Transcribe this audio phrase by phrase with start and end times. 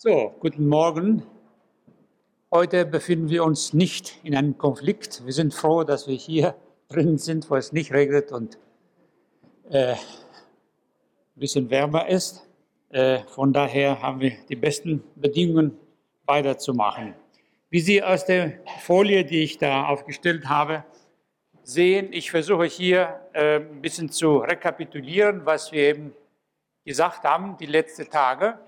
[0.00, 1.24] So, guten Morgen.
[2.52, 5.26] Heute befinden wir uns nicht in einem Konflikt.
[5.26, 6.54] Wir sind froh, dass wir hier
[6.88, 8.60] drin sind, wo es nicht regnet und
[9.70, 9.98] äh, ein
[11.34, 12.48] bisschen wärmer ist.
[12.90, 15.76] Äh, von daher haben wir die besten Bedingungen
[16.26, 17.14] weiterzumachen.
[17.68, 18.52] Wie Sie aus der
[18.82, 20.84] Folie, die ich da aufgestellt habe,
[21.64, 26.14] sehen, ich versuche hier äh, ein bisschen zu rekapitulieren, was wir eben
[26.84, 28.60] gesagt haben die letzten Tage.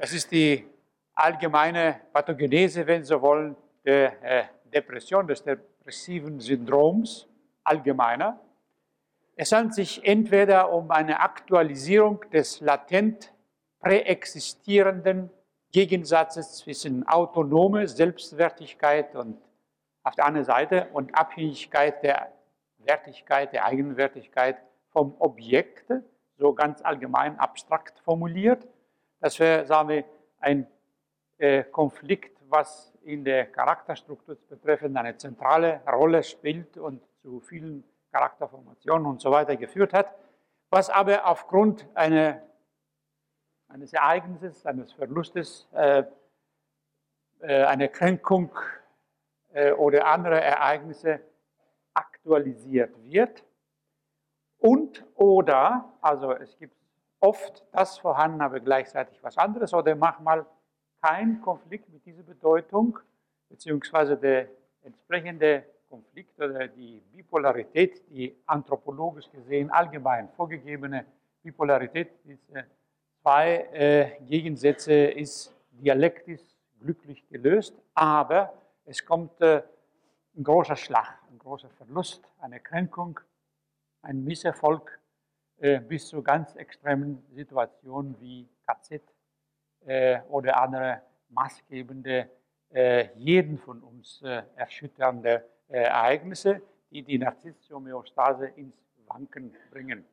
[0.00, 0.66] Das ist die
[1.12, 7.28] allgemeine Pathogenese, wenn Sie wollen, der äh, Depression, des depressiven Syndroms
[7.64, 8.40] allgemeiner.
[9.36, 13.30] Es handelt sich entweder um eine Aktualisierung des latent
[13.80, 15.28] präexistierenden
[15.70, 19.36] Gegensatzes zwischen autonome Selbstwertigkeit und
[20.02, 22.32] auf der anderen Seite und Abhängigkeit der
[22.78, 24.56] Wertigkeit, der Eigenwertigkeit
[24.92, 25.92] vom Objekt,
[26.38, 28.66] so ganz allgemein abstrakt formuliert.
[29.20, 30.04] Das wäre, sagen wir,
[30.40, 30.66] ein
[31.38, 39.06] äh, Konflikt, was in der Charakterstruktur betreffend eine zentrale Rolle spielt und zu vielen Charakterformationen
[39.06, 40.14] und so weiter geführt hat,
[40.70, 42.42] was aber aufgrund einer,
[43.68, 46.04] eines Ereignisses, eines Verlustes, äh,
[47.40, 48.50] äh, einer Kränkung
[49.52, 51.20] äh, oder andere Ereignisse
[51.94, 53.44] aktualisiert wird.
[54.58, 56.79] Und oder, also es gibt
[57.20, 60.46] oft das vorhanden, aber gleichzeitig was anderes, oder manchmal
[61.02, 62.98] kein Konflikt mit dieser Bedeutung,
[63.48, 64.48] beziehungsweise der
[64.82, 71.04] entsprechende Konflikt oder die Bipolarität, die anthropologisch gesehen allgemein vorgegebene
[71.42, 72.64] Bipolarität, diese
[73.22, 76.40] zwei äh, Gegensätze ist dialektisch
[76.80, 78.54] glücklich gelöst, aber
[78.84, 79.62] es kommt äh,
[80.36, 83.20] ein großer Schlag, ein großer Verlust, eine Kränkung,
[84.02, 84.98] ein Misserfolg
[85.60, 89.02] bis zu ganz extremen Situationen wie KZ
[89.86, 92.30] äh, oder andere maßgebende,
[92.72, 94.22] äh, jeden von uns
[94.56, 98.74] erschütternde Ereignisse, die die Narzisshomöostase ins
[99.06, 100.04] Wanken bringen.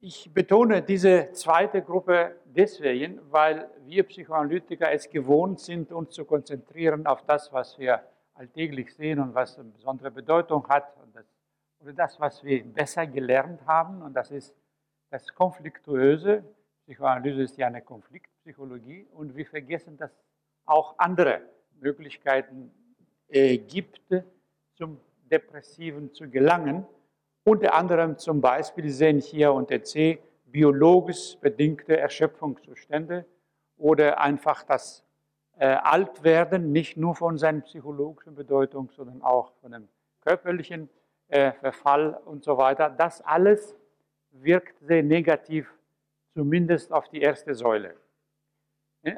[0.00, 7.06] Ich betone diese zweite Gruppe deswegen, weil wir Psychoanalytiker es gewohnt sind, uns zu konzentrieren
[7.06, 8.02] auf das, was wir
[8.32, 11.26] alltäglich sehen und was eine besondere Bedeutung hat und das
[11.80, 14.54] oder das, was wir besser gelernt haben, und das ist
[15.10, 16.44] das Konfliktuöse.
[16.84, 20.10] Psychoanalyse ist ja eine Konfliktpsychologie und wir vergessen, dass
[20.66, 21.42] auch andere
[21.80, 22.70] Möglichkeiten
[23.28, 24.00] äh, gibt,
[24.74, 26.86] zum Depressiven zu gelangen.
[27.44, 33.24] Unter anderem zum Beispiel sehen hier unter C biologisch bedingte Erschöpfungszustände
[33.76, 35.04] oder einfach das
[35.58, 39.88] äh, Altwerden, nicht nur von seiner psychologischen Bedeutung, sondern auch von dem
[40.20, 40.88] körperlichen
[41.30, 42.90] äh, Verfall und so weiter.
[42.90, 43.74] Das alles
[44.32, 45.72] wirkt sehr negativ,
[46.34, 47.94] zumindest auf die erste Säule.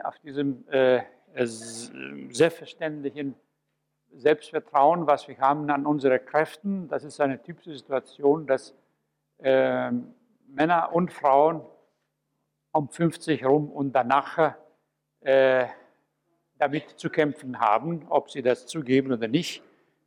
[0.05, 1.03] Auf diesem äh,
[1.35, 3.35] selbstverständlichen
[4.15, 6.89] Selbstvertrauen, was wir haben an unsere Kräften.
[6.89, 8.75] Das ist eine typische Situation, dass
[9.39, 9.91] äh,
[10.47, 11.63] Männer und Frauen
[12.73, 14.55] um 50 rum und danach
[15.21, 15.67] äh,
[16.59, 19.63] damit zu kämpfen haben, ob sie das zugeben oder nicht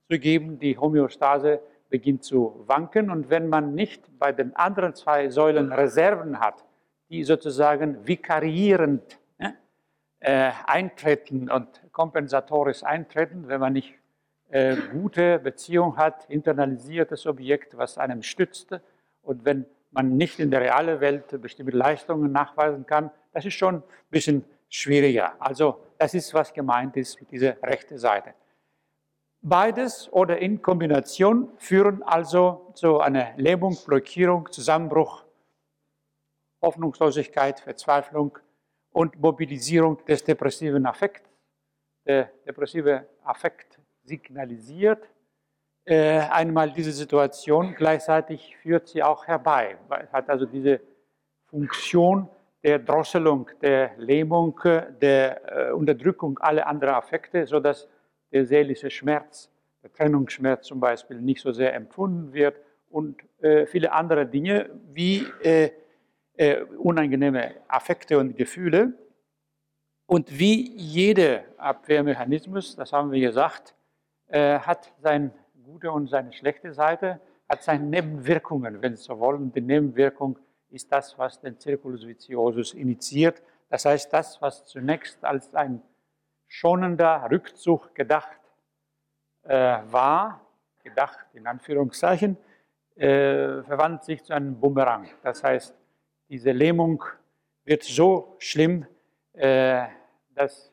[0.10, 0.60] zugeben.
[0.60, 3.10] Die Homöostase beginnt zu wanken.
[3.10, 6.64] Und wenn man nicht bei den anderen zwei Säulen Reserven hat,
[7.10, 9.56] die sozusagen vikarierend ne,
[10.20, 13.94] äh, eintreten und kompensatorisch eintreten, wenn man nicht
[14.50, 18.80] äh, gute Beziehung hat, internalisiertes Objekt, was einem stützt,
[19.22, 23.76] und wenn man nicht in der realen Welt bestimmte Leistungen nachweisen kann, das ist schon
[23.78, 25.34] ein bisschen schwieriger.
[25.40, 28.34] Also das ist, was gemeint ist mit dieser rechten Seite.
[29.48, 35.24] Beides oder in Kombination führen also zu einer Lähmung, Blockierung, Zusammenbruch,
[36.64, 38.40] Hoffnungslosigkeit, Verzweiflung
[38.92, 41.30] und Mobilisierung des depressiven Affekts.
[42.08, 45.08] Der depressive Affekt signalisiert
[45.86, 49.78] äh, einmal diese Situation, gleichzeitig führt sie auch herbei.
[50.02, 50.82] Es hat also diese
[51.52, 52.28] Funktion
[52.64, 57.88] der Drosselung, der Lähmung, der äh, Unterdrückung aller anderen Affekte, sodass
[58.36, 59.50] der seelische Schmerz,
[59.82, 62.60] der Trennungsschmerz zum Beispiel, nicht so sehr empfunden wird
[62.90, 65.72] und äh, viele andere Dinge wie äh,
[66.34, 68.92] äh, unangenehme Affekte und Gefühle.
[70.06, 73.74] Und wie jeder Abwehrmechanismus, das haben wir gesagt,
[74.28, 75.32] äh, hat seine
[75.64, 79.54] gute und seine schlechte Seite, hat seine Nebenwirkungen, wenn Sie so wollen.
[79.54, 80.38] Die Nebenwirkung
[80.72, 83.42] ist das, was den Circulus viciosus initiiert.
[83.70, 85.82] Das heißt, das, was zunächst als ein
[86.56, 88.40] schonender Rückzug gedacht
[89.44, 90.40] äh, war,
[90.84, 92.38] gedacht in Anführungszeichen,
[92.96, 95.10] äh, verwandelt sich zu einem Bumerang.
[95.22, 95.76] Das heißt,
[96.30, 97.04] diese Lähmung
[97.66, 98.86] wird so schlimm,
[99.34, 99.86] äh,
[100.34, 100.72] dass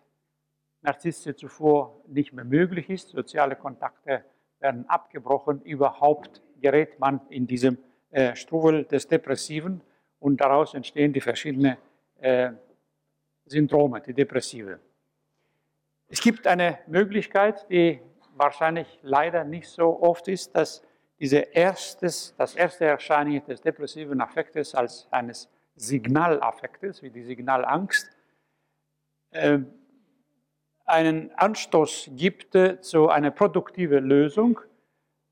[0.82, 3.08] Narzisstische zuvor nicht mehr möglich ist.
[3.08, 4.24] Soziale Kontakte
[4.60, 5.62] werden abgebrochen.
[5.62, 7.76] Überhaupt gerät man in diesem
[8.10, 9.80] äh, Strudel des Depressiven
[10.20, 11.76] und daraus entstehen die verschiedenen
[12.20, 12.52] äh,
[13.46, 14.78] Syndrome, die Depressive.
[16.12, 17.98] Es gibt eine Möglichkeit, die
[18.36, 20.82] wahrscheinlich leider nicht so oft ist, dass
[21.18, 28.10] diese erstes, das erste Erscheinen des depressiven Affektes als eines Signalaffektes, wie die Signalangst,
[29.30, 29.60] äh,
[30.84, 34.60] einen Anstoß gibt zu einer produktiven Lösung.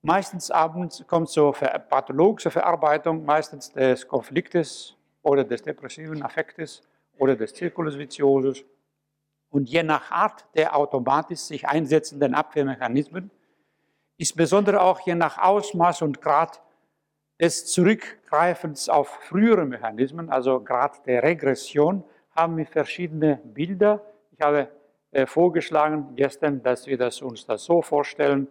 [0.00, 6.81] Meistens abends kommt so pathologische Verarbeitung, meistens des Konfliktes oder des depressiven Affektes
[7.19, 8.65] oder des Zirkulus viciosus.
[9.50, 13.31] Und je nach Art der automatisch sich einsetzenden Abwehrmechanismen
[14.17, 16.62] ist besonders auch je nach Ausmaß und Grad
[17.41, 22.05] des Zurückgreifens auf frühere Mechanismen, also Grad der Regression,
[22.37, 24.02] haben wir verschiedene Bilder.
[24.31, 24.69] Ich habe
[25.11, 28.47] äh, vorgeschlagen gestern, dass wir das, uns das so vorstellen,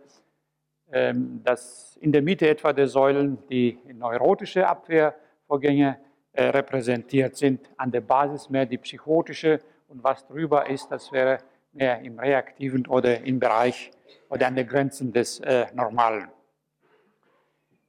[0.92, 6.00] ähm, dass in der Mitte etwa der Säulen die neurotische Abwehrvorgänge
[6.34, 9.60] äh, repräsentiert sind, an der Basis mehr die psychotische
[9.90, 11.40] und was drüber ist, das wäre
[11.74, 13.92] mehr im reaktiven oder im Bereich
[14.30, 16.30] oder an den Grenzen des äh, Normalen.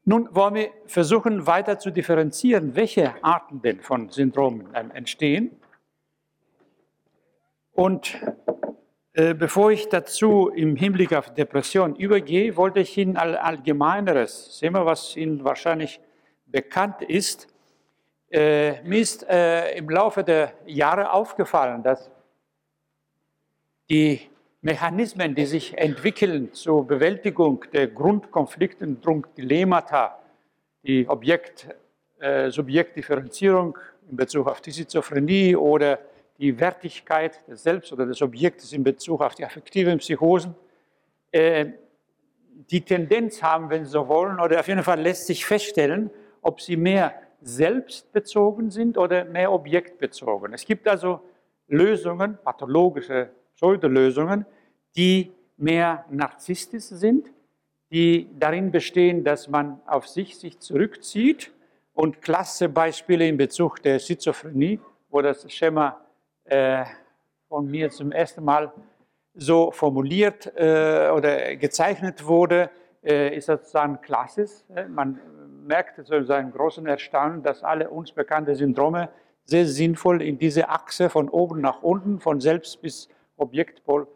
[0.04, 5.60] Nun wollen wir versuchen, weiter zu differenzieren, welche Arten denn von Syndromen äh, entstehen.
[7.72, 8.18] Und
[9.12, 14.72] äh, bevor ich dazu im Hinblick auf Depression übergehe, wollte ich Ihnen all, allgemeineres, sehen
[14.74, 16.00] wir, was Ihnen wahrscheinlich
[16.46, 17.48] bekannt ist.
[18.30, 22.08] Äh, mir ist äh, im Laufe der Jahre aufgefallen, dass
[23.88, 24.30] die
[24.60, 29.04] Mechanismen, die sich entwickeln zur Bewältigung der Grundkonflikte und
[29.36, 30.16] Dilemmata,
[30.84, 33.80] die Objekt-Subjektdifferenzierung äh,
[34.10, 35.98] in Bezug auf die Schizophrenie oder
[36.38, 40.54] die Wertigkeit des Selbst oder des Objektes in Bezug auf die affektiven Psychosen,
[41.32, 41.66] äh,
[42.70, 46.10] die Tendenz haben, wenn Sie so wollen, oder auf jeden Fall lässt sich feststellen,
[46.42, 50.52] ob sie mehr selbstbezogen sind oder mehr objektbezogen.
[50.52, 51.20] Es gibt also
[51.68, 54.44] Lösungen, pathologische Pseudolösungen,
[54.96, 57.30] die mehr narzisstisch sind,
[57.90, 61.52] die darin bestehen, dass man auf sich sich zurückzieht
[61.92, 66.00] und klasse Beispiele in Bezug der Schizophrenie, wo das Schema
[66.44, 66.84] äh,
[67.48, 68.72] von mir zum ersten Mal
[69.34, 72.70] so formuliert äh, oder gezeichnet wurde,
[73.02, 74.50] äh, ist sozusagen klassisch.
[74.88, 75.20] Man
[75.66, 79.08] merkt zu seinem großen Erstaunen, dass alle uns bekannten Syndrome
[79.44, 84.06] sehr sinnvoll in diese Achse von oben nach unten, von Selbst bis Objektpol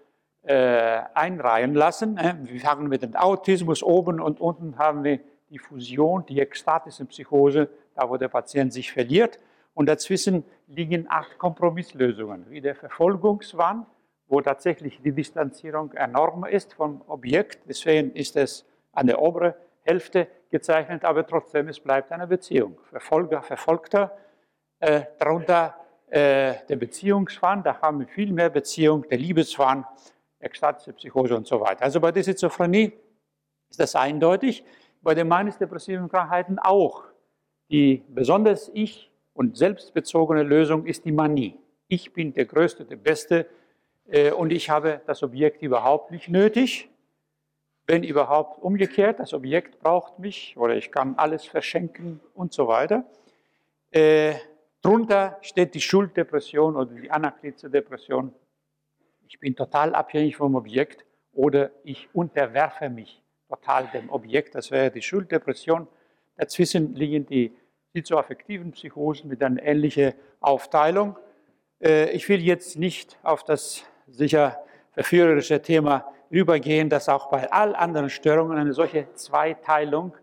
[0.43, 2.19] äh, einreihen lassen.
[2.19, 5.21] Äh, wir fangen mit dem Autismus oben und unten haben wir
[5.51, 9.39] die Fusion, die ekstatische Psychose, da wo der Patient sich verliert.
[9.75, 13.87] Und dazwischen liegen acht Kompromisslösungen, wie der Verfolgungswahn,
[14.29, 17.61] wo tatsächlich die Distanzierung enorm ist vom Objekt.
[17.69, 22.79] Deswegen ist es an der oberen Hälfte gezeichnet, aber trotzdem, es bleibt eine Beziehung.
[22.89, 24.17] Verfolger, Verfolgter,
[24.79, 25.75] äh, darunter
[26.07, 29.85] äh, der Beziehungswahn, da haben wir viel mehr Beziehung, der Liebeswahn,
[30.39, 31.83] ekstatische Psychose und so weiter.
[31.83, 32.93] Also bei der Schizophrenie
[33.69, 34.65] ist das eindeutig,
[35.03, 37.03] bei den manisch-depressiven Krankheiten auch.
[37.69, 41.59] Die besonders ich- und selbstbezogene Lösung ist die Manie.
[41.89, 43.47] Ich bin der Größte, der Beste
[44.07, 46.91] äh, und ich habe das Objekt überhaupt nicht nötig.
[47.87, 53.05] Wenn überhaupt umgekehrt, das Objekt braucht mich oder ich kann alles verschenken und so weiter.
[53.91, 54.35] Äh,
[54.81, 58.33] drunter steht die Schulddepression oder die anaklitische Depression.
[59.27, 64.55] Ich bin total abhängig vom Objekt oder ich unterwerfe mich total dem Objekt.
[64.55, 65.87] Das wäre die Schulddepression.
[66.37, 67.53] Dazwischen liegen die
[67.93, 71.17] schizoaffektiven Psychosen mit einer ähnlichen Aufteilung.
[71.81, 77.77] Äh, ich will jetzt nicht auf das sicher verführerische Thema übergehen, dass auch bei all
[77.77, 80.17] anderen Störungen eine solche Zweiteilung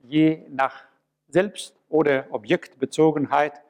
[0.00, 0.84] je nach
[1.28, 3.62] Selbst- oder Objektbezogenheit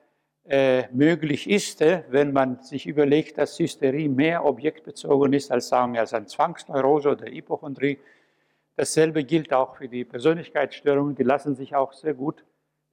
[0.44, 5.92] äh, möglich ist, äh, wenn man sich überlegt, dass Hysterie mehr objektbezogen ist als, sagen
[5.92, 7.98] wir, als eine Zwangsneurose oder Hypochondrie.
[8.76, 12.42] Dasselbe gilt auch für die Persönlichkeitsstörungen, die lassen sich auch sehr gut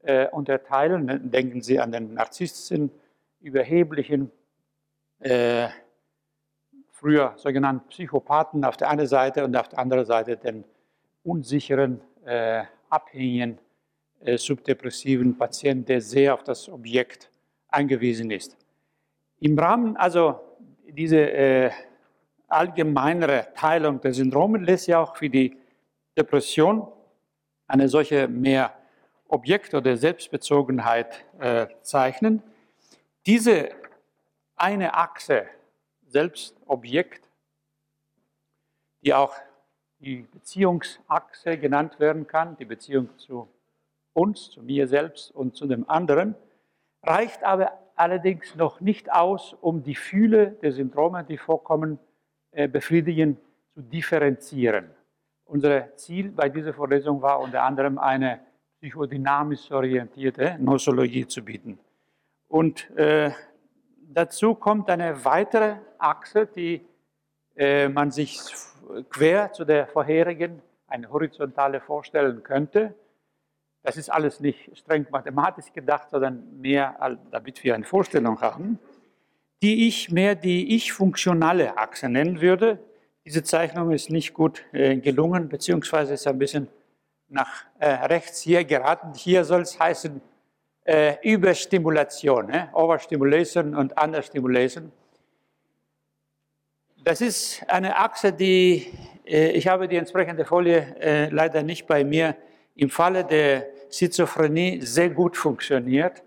[0.03, 1.31] äh, unterteilen.
[1.31, 2.91] Denken Sie an den narzisstischen,
[3.39, 4.29] überheblichen,
[5.19, 5.69] äh,
[6.99, 10.65] früher sogenannten Psychopathen auf der einen Seite und auf der anderen Seite den
[11.23, 13.57] unsicheren, äh, abhängigen,
[14.19, 17.29] äh, subdepressiven Patienten, der sehr auf das Objekt
[17.69, 18.57] angewiesen ist.
[19.39, 20.41] Im Rahmen also
[20.89, 21.71] dieser äh,
[22.49, 25.55] allgemeinere Teilung der Syndrome lässt ja auch für die
[26.17, 26.85] Depression
[27.67, 28.73] eine solche mehr
[29.29, 32.41] Objekt- oder Selbstbezogenheit äh, zeichnen.
[33.25, 33.69] Diese
[34.57, 35.45] eine Achse,
[36.09, 37.23] Selbstobjekt,
[39.01, 39.33] die auch
[39.99, 43.47] die Beziehungsachse genannt werden kann, die Beziehung zu
[44.13, 46.35] uns, zu mir selbst und zu dem anderen,
[47.03, 51.99] reicht aber allerdings noch nicht aus, um die Fühle der Syndrome, die vorkommen,
[52.51, 53.37] äh, befriedigen,
[53.73, 54.89] zu differenzieren.
[55.45, 58.39] Unser Ziel bei dieser Vorlesung war unter anderem eine
[58.79, 61.79] psychodynamisch orientierte Nosologie zu bieten.
[62.47, 63.31] Und äh,
[64.13, 66.85] dazu kommt eine weitere Achse, die
[67.55, 68.39] äh, man sich
[69.09, 72.95] quer zu der vorherigen, eine horizontale vorstellen könnte.
[73.83, 78.79] Das ist alles nicht streng mathematisch gedacht, sondern mehr, damit wir eine Vorstellung haben,
[79.61, 82.79] die ich mehr die ich-funktionale Achse nennen würde.
[83.25, 86.67] Diese Zeichnung ist nicht gut äh, gelungen, beziehungsweise ist ein bisschen
[87.27, 89.13] nach äh, rechts hier geraten.
[89.13, 90.21] Hier soll es heißen
[90.89, 94.91] äh, Überstimulation, äh, Overstimulation und Understimulation.
[97.03, 98.87] Das ist eine Achse, die,
[99.23, 102.35] äh, ich habe die entsprechende Folie äh, leider nicht bei mir,
[102.75, 106.23] im Falle der Schizophrenie sehr gut funktioniert.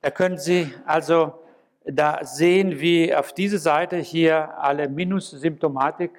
[0.00, 1.34] Da können Sie also
[1.84, 6.10] da sehen, wie auf dieser Seite hier alle Minus-Symptomatik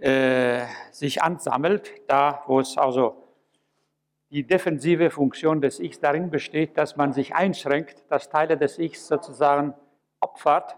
[0.00, 3.23] äh, sich ansammelt, da wo es also
[4.34, 9.06] die defensive Funktion des Ichs darin besteht, dass man sich einschränkt, dass Teile des Ichs
[9.06, 9.74] sozusagen
[10.20, 10.76] opfert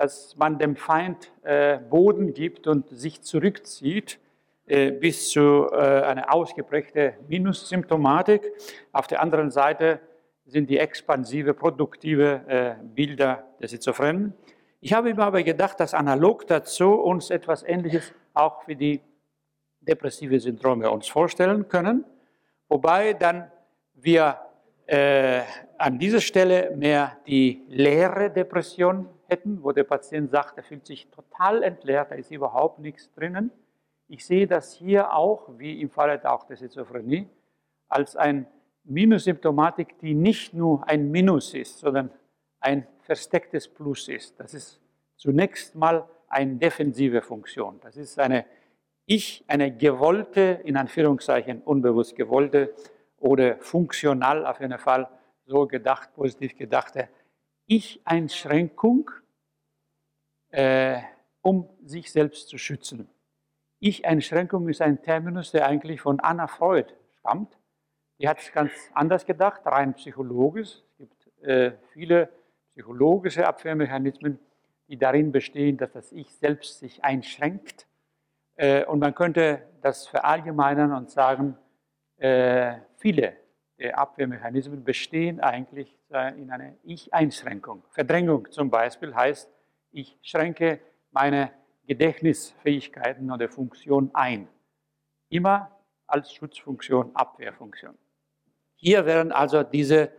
[0.00, 4.18] dass man dem Feind äh, Boden gibt und sich zurückzieht
[4.66, 8.50] äh, bis zu äh, einer ausgeprägten Minussymptomatik.
[8.92, 10.00] Auf der anderen Seite
[10.46, 14.32] sind die expansive, produktive Bilder der Schizophrenen.
[14.80, 19.00] Ich habe mir aber gedacht, dass analog dazu uns etwas Ähnliches auch für die
[19.80, 22.04] depressive Syndrome uns vorstellen können,
[22.70, 23.50] wobei dann
[23.94, 24.38] wir
[24.86, 25.42] äh,
[25.76, 31.08] an dieser Stelle mehr die leere Depression hätten, wo der Patient sagt, er fühlt sich
[31.10, 33.50] total entleert, da ist überhaupt nichts drinnen.
[34.08, 37.28] Ich sehe das hier auch, wie im Falle auch der Schizophrenie,
[37.88, 38.46] als eine
[38.84, 42.10] Minussymptomatik, die nicht nur ein Minus ist, sondern
[42.60, 44.38] ein verstecktes Plus ist.
[44.40, 44.80] Das ist
[45.16, 47.78] zunächst mal eine defensive Funktion.
[47.82, 48.44] Das ist eine
[49.12, 52.72] ich, eine gewollte, in Anführungszeichen unbewusst gewollte
[53.18, 55.08] oder funktional auf jeden Fall
[55.46, 57.08] so gedacht, positiv gedachte
[57.66, 59.10] Ich-Einschränkung,
[60.50, 61.00] äh,
[61.42, 63.08] um sich selbst zu schützen.
[63.80, 67.58] Ich-Einschränkung ist ein Terminus, der eigentlich von Anna Freud stammt.
[68.20, 70.84] Die hat es ganz anders gedacht, rein psychologisch.
[70.92, 72.28] Es gibt äh, viele
[72.70, 74.38] psychologische Abwehrmechanismen,
[74.86, 77.88] die darin bestehen, dass das Ich selbst sich einschränkt.
[78.60, 81.56] Äh, und man könnte das verallgemeinern und sagen,
[82.18, 83.32] äh, viele
[83.78, 85.98] der Abwehrmechanismen bestehen eigentlich
[86.36, 87.82] in einer Ich-Einschränkung.
[87.92, 89.50] Verdrängung zum Beispiel heißt,
[89.92, 90.80] ich schränke
[91.12, 91.50] meine
[91.86, 94.48] Gedächtnisfähigkeiten oder Funktion ein.
[95.30, 95.70] Immer
[96.06, 97.96] als Schutzfunktion, Abwehrfunktion.
[98.74, 100.10] Hier wären also diese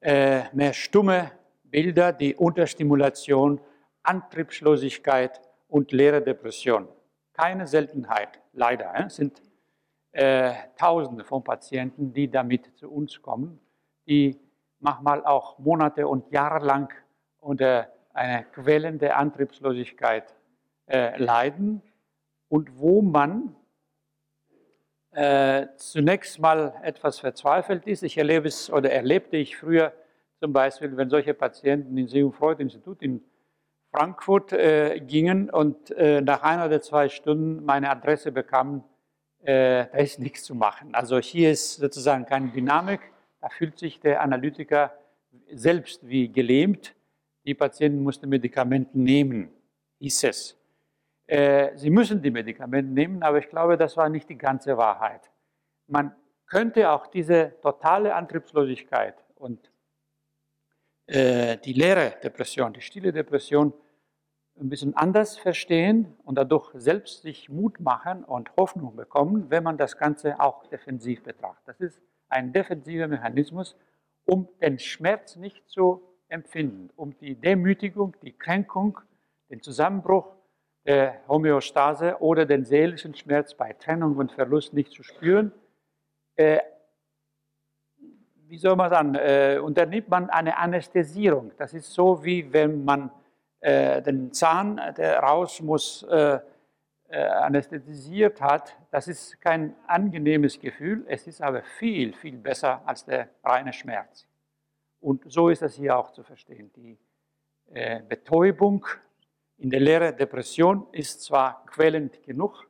[0.00, 1.32] äh, mehr stumme
[1.64, 3.60] Bilder, die Unterstimulation,
[4.04, 6.86] Antriebslosigkeit und leere Depression.
[7.42, 9.42] Keine Seltenheit, leider, äh, sind
[10.12, 13.58] äh, Tausende von Patienten, die damit zu uns kommen,
[14.06, 14.38] die
[14.78, 16.94] manchmal auch Monate und Jahre lang
[17.40, 20.36] unter einer quälenden Antriebslosigkeit
[20.86, 21.82] äh, leiden
[22.46, 23.56] und wo man
[25.10, 28.04] äh, zunächst mal etwas verzweifelt ist.
[28.04, 29.92] Ich erlebe es oder erlebte ich früher
[30.38, 33.20] zum Beispiel, wenn solche Patienten ins Sigmund Freud Institut in
[33.92, 38.82] Frankfurt äh, gingen und äh, nach einer oder zwei Stunden meine Adresse bekamen,
[39.42, 40.94] äh, da ist nichts zu machen.
[40.94, 43.00] Also hier ist sozusagen keine Dynamik,
[43.40, 44.94] da fühlt sich der Analytiker
[45.52, 46.94] selbst wie gelähmt
[47.44, 49.50] die Patienten mussten Medikamente nehmen,
[49.98, 50.56] hieß es.
[51.26, 55.30] Äh, sie müssen die Medikamente nehmen, aber ich glaube, das war nicht die ganze Wahrheit.
[55.88, 56.14] Man
[56.46, 59.71] könnte auch diese totale Antriebslosigkeit und
[61.06, 63.72] äh, die leere Depression, die stille Depression
[64.60, 69.78] ein bisschen anders verstehen und dadurch selbst sich Mut machen und Hoffnung bekommen, wenn man
[69.78, 71.62] das Ganze auch defensiv betrachtet.
[71.66, 73.76] Das ist ein defensiver Mechanismus,
[74.24, 78.98] um den Schmerz nicht zu empfinden, um die Demütigung, die Kränkung,
[79.50, 80.34] den Zusammenbruch
[80.84, 85.52] der Homöostase oder den seelischen Schmerz bei Trennung und Verlust nicht zu spüren.
[88.52, 91.52] Wie soll man sagen, äh, unternimmt man eine Anästhesierung.
[91.56, 93.10] Das ist so, wie wenn man
[93.60, 96.38] äh, den Zahn, der raus muss, äh,
[97.08, 98.76] äh, anästhesiert hat.
[98.90, 104.28] Das ist kein angenehmes Gefühl, es ist aber viel, viel besser als der reine Schmerz.
[105.00, 106.70] Und so ist das hier auch zu verstehen.
[106.76, 106.98] Die
[107.70, 108.84] äh, Betäubung
[109.56, 112.68] in der Lehre Depression ist zwar quälend genug,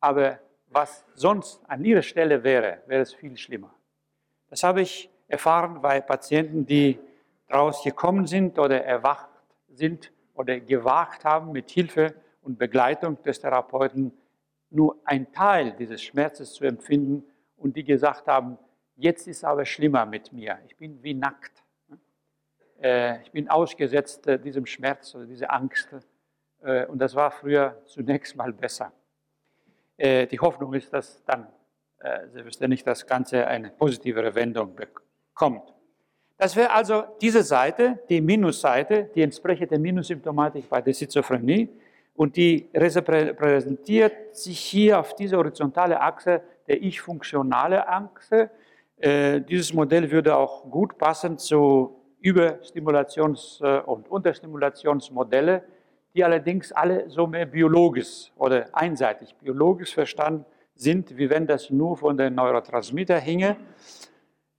[0.00, 3.74] aber was sonst an ihrer Stelle wäre, wäre es viel schlimmer.
[4.50, 6.98] Das habe ich erfahren bei Patienten, die
[7.48, 9.28] daraus gekommen sind oder erwacht
[9.68, 14.12] sind oder gewagt haben, mit Hilfe und Begleitung des Therapeuten
[14.70, 17.24] nur ein Teil dieses Schmerzes zu empfinden
[17.56, 18.58] und die gesagt haben,
[18.96, 21.64] jetzt ist aber schlimmer mit mir, ich bin wie nackt.
[22.84, 25.88] Äh, ich bin ausgesetzt äh, diesem Schmerz oder dieser Angst.
[26.62, 28.92] Äh, und das war früher zunächst mal besser.
[29.96, 31.46] Die Hoffnung ist, dass dann
[32.00, 34.74] selbstverständlich das Ganze eine positivere Wendung
[35.34, 35.74] bekommt.
[36.36, 41.68] Das wäre also diese Seite, die Minusseite, die entsprechende Minussymptomatik bei der Schizophrenie.
[42.16, 48.50] Und die repräsentiert sich hier auf dieser horizontale Achse der ich-funktionale Achse.
[49.02, 55.62] Dieses Modell würde auch gut passen zu Überstimulations- äh, und Unterstimulationsmodelle,
[56.14, 61.98] die allerdings alle so mehr biologisch oder einseitig biologisch verstanden sind, wie wenn das nur
[61.98, 63.56] von den Neurotransmitter hinge,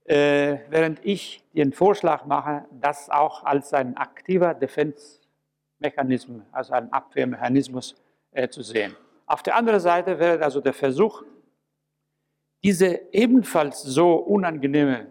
[0.05, 7.95] äh, während ich den Vorschlag mache, das auch als ein aktiver Defense-Mechanismus, also ein Abwehrmechanismus
[8.31, 8.95] äh, zu sehen.
[9.25, 11.23] Auf der anderen Seite wäre also der Versuch,
[12.63, 15.07] diese ebenfalls so unangenehme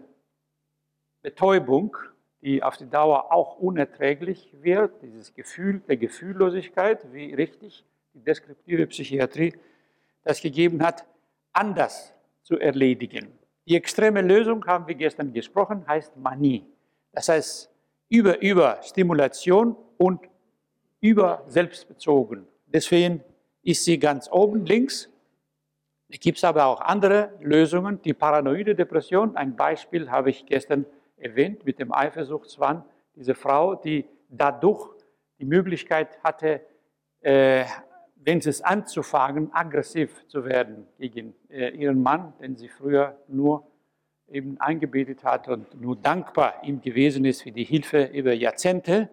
[1.21, 1.97] Betäubung
[2.45, 7.83] die auf die Dauer auch unerträglich wird, dieses Gefühl der Gefühllosigkeit, wie richtig
[8.13, 9.55] die deskriptive Psychiatrie
[10.23, 11.07] das gegeben hat,
[11.53, 13.31] anders zu erledigen.
[13.67, 16.65] Die extreme Lösung, haben wir gestern gesprochen, heißt Manie.
[17.11, 17.71] Das heißt,
[18.09, 20.21] über, über Stimulation und
[21.01, 22.47] über selbstbezogen.
[22.67, 23.23] Deswegen
[23.63, 25.09] ist sie ganz oben links.
[26.09, 28.01] Es gibt aber auch andere Lösungen.
[28.03, 30.85] Die paranoide Depression, ein Beispiel habe ich gestern
[31.17, 32.83] erwähnt mit dem Eifersuchtswahn,
[33.15, 34.89] diese Frau, die dadurch
[35.39, 36.61] die Möglichkeit hatte,
[37.21, 37.65] äh,
[38.25, 43.67] wenn sie es anzufangen, aggressiv zu werden gegen äh, ihren Mann, den sie früher nur
[44.27, 49.09] eben eingebetet hat und nur dankbar ihm gewesen ist für die Hilfe über Jahrzehnte,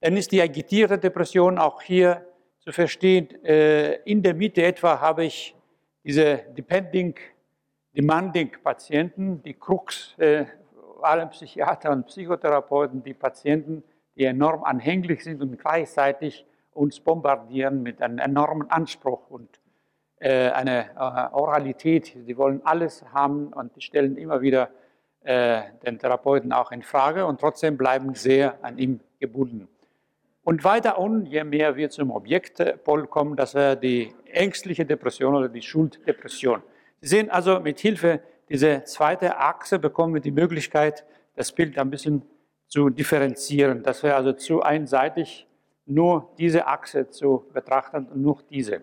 [0.00, 2.24] dann ist die agitierte Depression auch hier
[2.60, 3.28] zu verstehen.
[3.44, 5.56] Äh, in der Mitte etwa habe ich
[6.04, 7.16] diese Depending,
[7.96, 10.44] Demanding Patienten, die Krux äh,
[11.02, 13.82] allem Psychiater und Psychotherapeuten, die Patienten,
[14.14, 19.48] die enorm anhänglich sind und gleichzeitig uns bombardieren mit einem enormen Anspruch und
[20.18, 22.16] äh, einer äh, Oralität.
[22.24, 24.70] Sie wollen alles haben und stellen immer wieder
[25.24, 29.68] äh, den Therapeuten auch in Frage und trotzdem bleiben sehr an ihm gebunden.
[30.44, 35.48] Und weiter unten, je mehr wir zum Objektpol kommen, das wäre die ängstliche Depression oder
[35.48, 36.62] die Schulddepression.
[37.00, 41.90] Sie sehen also mit Hilfe diese zweite Achse bekommen wir die Möglichkeit, das Bild ein
[41.90, 42.22] bisschen
[42.68, 43.82] zu differenzieren.
[43.82, 45.45] Das wäre also zu einseitig,
[45.86, 48.82] nur diese Achse zu betrachten und nur diese.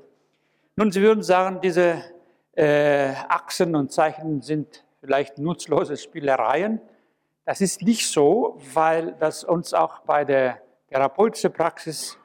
[0.75, 2.03] Nun, Sie würden sagen, diese
[2.53, 6.81] äh, Achsen und Zeichen sind vielleicht nutzlose Spielereien.
[7.45, 12.17] Das ist nicht so, weil das uns auch bei der therapeutischen Praxis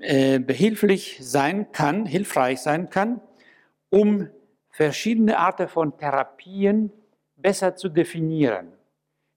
[0.00, 3.20] äh, behilflich sein kann, hilfreich sein kann,
[3.90, 4.28] um
[4.70, 6.92] verschiedene Arten von Therapien
[7.36, 8.72] besser zu definieren.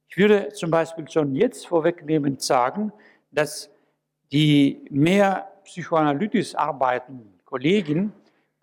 [0.09, 2.91] Ich würde zum Beispiel schon jetzt vorwegnehmend sagen,
[3.31, 3.69] dass
[4.31, 8.13] die mehr psychoanalytisch arbeitenden Kollegen,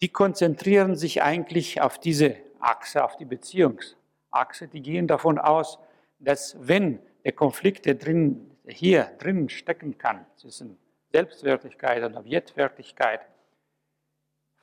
[0.00, 4.68] die konzentrieren sich eigentlich auf diese Achse, auf die Beziehungsachse.
[4.68, 5.78] Die gehen davon aus,
[6.18, 10.78] dass wenn der Konflikt, der drin, hier drin stecken kann, zwischen
[11.12, 13.20] Selbstwertigkeit und Objektwertigkeit,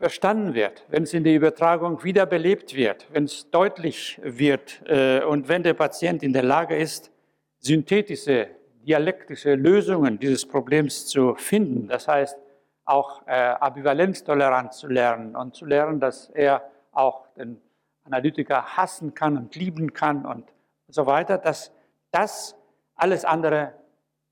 [0.01, 5.47] verstanden wird, wenn es in der Übertragung wiederbelebt wird, wenn es deutlich wird äh, und
[5.47, 7.11] wenn der Patient in der Lage ist,
[7.59, 8.49] synthetische,
[8.85, 12.37] dialektische Lösungen dieses Problems zu finden, das heißt
[12.85, 17.61] auch äh, Ambivalenztoleranz zu lernen und zu lernen, dass er auch den
[18.03, 20.45] Analytiker hassen kann und lieben kann und
[20.87, 21.71] so weiter, dass
[22.11, 22.55] das
[22.95, 23.73] alles andere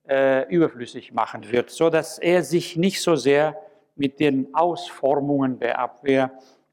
[0.07, 3.55] äh, überflüssig machen wird, so dass er sich nicht so sehr
[3.95, 6.31] mit den Ausformungen der Abwehr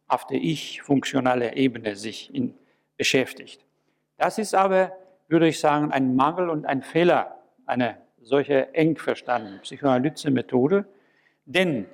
[0.08, 2.54] auf der ich-funktionalen Ebene sich in,
[2.96, 3.64] beschäftigt.
[4.16, 4.92] Das ist aber,
[5.28, 7.35] würde ich sagen, ein Mangel und ein Fehler
[7.66, 10.86] einer solche eng verstandenen Psychoanalyse-Methode,
[11.44, 11.86] denn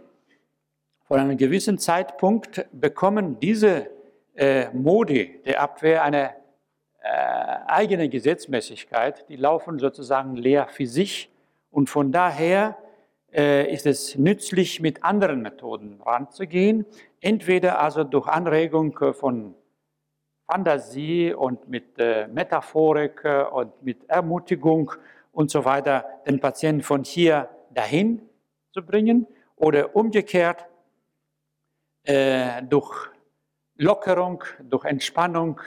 [1.04, 3.90] von einem gewissen Zeitpunkt bekommen diese
[4.34, 6.30] äh, Modi der Abwehr eine
[7.02, 7.08] äh,
[7.66, 11.30] eigene Gesetzmäßigkeit, die laufen sozusagen leer für sich.
[11.70, 12.78] Und von daher
[13.32, 16.86] äh, ist es nützlich, mit anderen Methoden ranzugehen.
[17.20, 19.54] Entweder also durch Anregung von
[20.48, 24.92] Fantasie und mit äh, Metaphorik und mit Ermutigung
[25.32, 28.22] und so weiter den Patienten von hier dahin
[28.72, 30.66] zu bringen oder umgekehrt
[32.04, 33.10] äh, durch
[33.76, 35.60] Lockerung, durch Entspannung,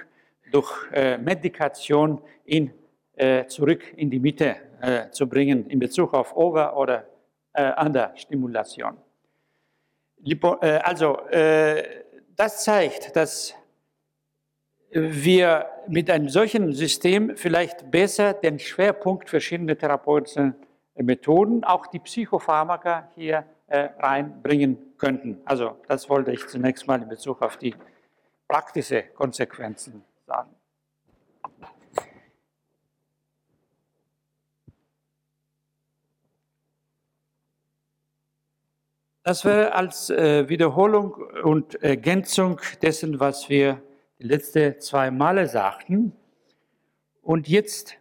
[0.51, 2.71] durch äh, Medikation ihn
[3.13, 7.07] äh, zurück in die Mitte äh, zu bringen in Bezug auf Over- oder
[7.53, 8.97] äh, Understimulation.
[10.17, 11.19] Lipo, äh, also,
[12.35, 13.55] das zeigt, dass
[14.91, 20.53] wir mit einem solchen System vielleicht besser den Schwerpunkt verschiedener therapeutischer
[20.95, 25.41] Methoden, auch die Psychopharmaka hier äh, reinbringen könnten.
[25.45, 27.75] Also das wollte ich zunächst mal in Bezug auf die
[28.47, 30.55] praktische Konsequenzen sagen.
[39.23, 43.81] Das wäre als äh, Wiederholung und Ergänzung dessen, was wir
[44.25, 46.11] die letzten zwei Male sagten.
[47.21, 47.95] Und jetzt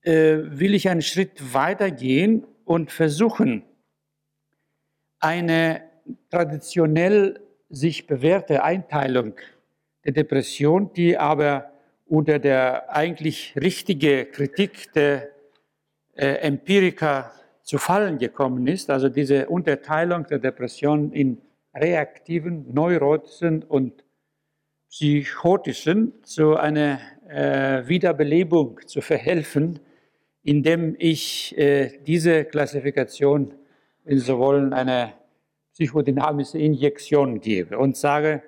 [0.00, 3.62] äh, will ich einen Schritt weiter gehen und versuchen,
[5.18, 5.82] eine
[6.30, 9.34] traditionell sich bewährte Einteilung
[10.04, 11.72] der Depression, die aber
[12.06, 15.28] unter der eigentlich richtigen Kritik der
[16.14, 21.42] äh, Empiriker zu fallen gekommen ist, also diese Unterteilung der Depression in
[21.74, 24.05] reaktiven, neurotischen und
[24.90, 29.80] psychotischen, zu einer äh, Wiederbelebung zu verhelfen,
[30.42, 33.54] indem ich äh, diese Klassifikation,
[34.04, 35.12] wenn Sie wollen, eine
[35.72, 38.42] psychodynamische Injektion gebe und sage,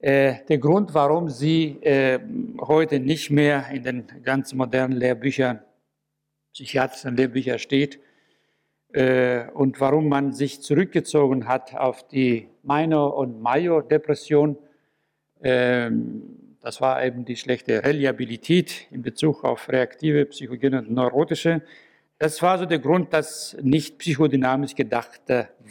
[0.00, 2.18] äh, der Grund, warum sie äh,
[2.60, 5.60] heute nicht mehr in den ganz modernen Lehrbüchern,
[6.52, 8.00] psychiatrischen Lehrbüchern steht,
[8.92, 14.56] äh, und warum man sich zurückgezogen hat auf die Minor- und Major-Depression,
[15.42, 21.62] das war eben die schlechte Reliabilität in Bezug auf reaktive, psychogene und neurotische.
[22.18, 25.22] Das war so der Grund, dass nicht psychodynamisch gedacht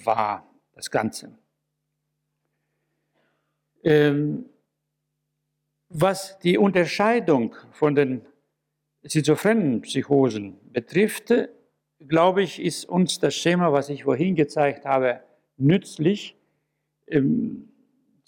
[0.03, 1.37] war, das Ganze.
[3.83, 4.45] Ähm,
[5.89, 8.21] was die Unterscheidung von den
[9.05, 11.33] schizophrenen Psychosen betrifft,
[11.99, 15.21] glaube ich, ist uns das Schema, was ich vorhin gezeigt habe,
[15.57, 16.35] nützlich.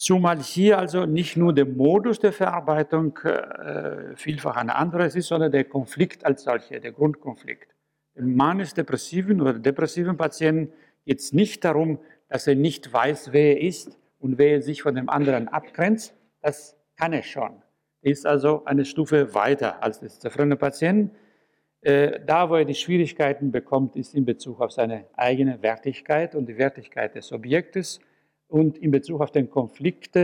[0.01, 5.51] Zumal hier also nicht nur der Modus der Verarbeitung äh, vielfach ein anderes ist, sondern
[5.51, 7.75] der Konflikt als solcher, der Grundkonflikt.
[8.15, 10.73] Dem manisch-depressiven oder depressiven Patienten
[11.05, 14.81] geht es nicht darum, dass er nicht weiß, wer er ist und wer er sich
[14.81, 16.15] von dem anderen abgrenzt.
[16.41, 17.61] Das kann er schon.
[18.01, 21.11] Er ist also eine Stufe weiter als der schizophrene Patient.
[21.81, 26.47] Äh, da, wo er die Schwierigkeiten bekommt, ist in Bezug auf seine eigene Wertigkeit und
[26.47, 27.99] die Wertigkeit des Objektes
[28.51, 30.15] und in Bezug auf den Konflikt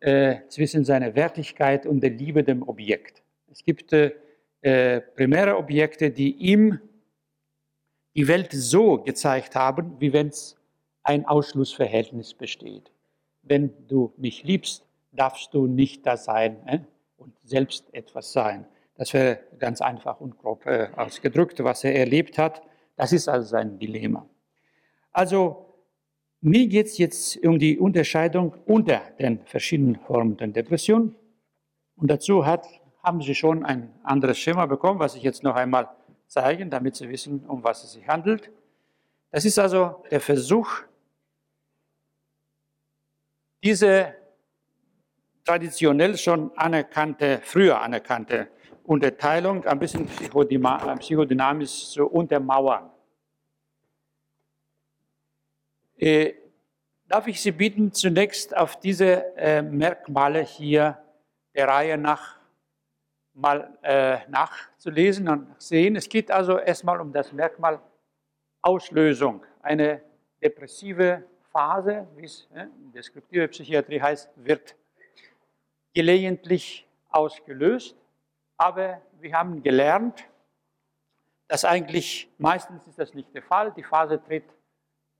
[0.00, 3.22] äh, zwischen seiner Wertigkeit und der Liebe dem Objekt.
[3.50, 6.78] Es gibt äh, primäre Objekte, die ihm
[8.14, 10.56] die Welt so gezeigt haben, wie wenn es
[11.02, 12.90] ein Ausschlussverhältnis besteht.
[13.42, 16.80] Wenn du mich liebst, darfst du nicht da sein äh,
[17.16, 18.66] und selbst etwas sein.
[18.96, 22.62] Das wäre ganz einfach und grob äh, ausgedrückt, was er erlebt hat.
[22.96, 24.28] Das ist also sein Dilemma.
[25.12, 25.65] Also
[26.46, 31.16] mir geht es jetzt um die Unterscheidung unter den verschiedenen Formen der Depression.
[31.96, 32.68] Und dazu hat,
[33.02, 35.88] haben Sie schon ein anderes Schema bekommen, was ich jetzt noch einmal
[36.28, 38.52] zeige, damit Sie wissen, um was es sich handelt.
[39.32, 40.68] Das ist also der Versuch,
[43.64, 44.14] diese
[45.44, 48.46] traditionell schon anerkannte, früher anerkannte
[48.84, 52.90] Unterteilung ein bisschen psychodynamisch zu untermauern.
[55.96, 56.34] Äh,
[57.08, 60.98] darf ich Sie bitten, zunächst auf diese äh, Merkmale hier
[61.54, 62.36] der Reihe nach
[63.32, 65.96] mal äh, nachzulesen und sehen.
[65.96, 67.80] Es geht also erstmal um das Merkmal
[68.62, 69.44] Auslösung.
[69.62, 70.02] Eine
[70.42, 74.74] depressive Phase, wie es äh, in deskriptive Psychiatrie heißt, wird
[75.94, 77.96] gelegentlich ausgelöst.
[78.56, 80.24] Aber wir haben gelernt,
[81.48, 83.72] dass eigentlich meistens ist das nicht der Fall.
[83.72, 84.44] Die Phase tritt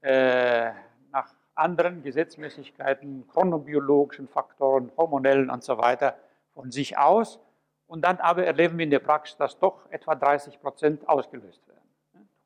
[0.01, 0.71] äh,
[1.11, 6.17] nach anderen Gesetzmäßigkeiten, chronobiologischen Faktoren, hormonellen und so weiter
[6.55, 7.41] von sich aus.
[7.87, 11.81] Und dann aber erleben wir in der Praxis, dass doch etwa 30 Prozent ausgelöst werden.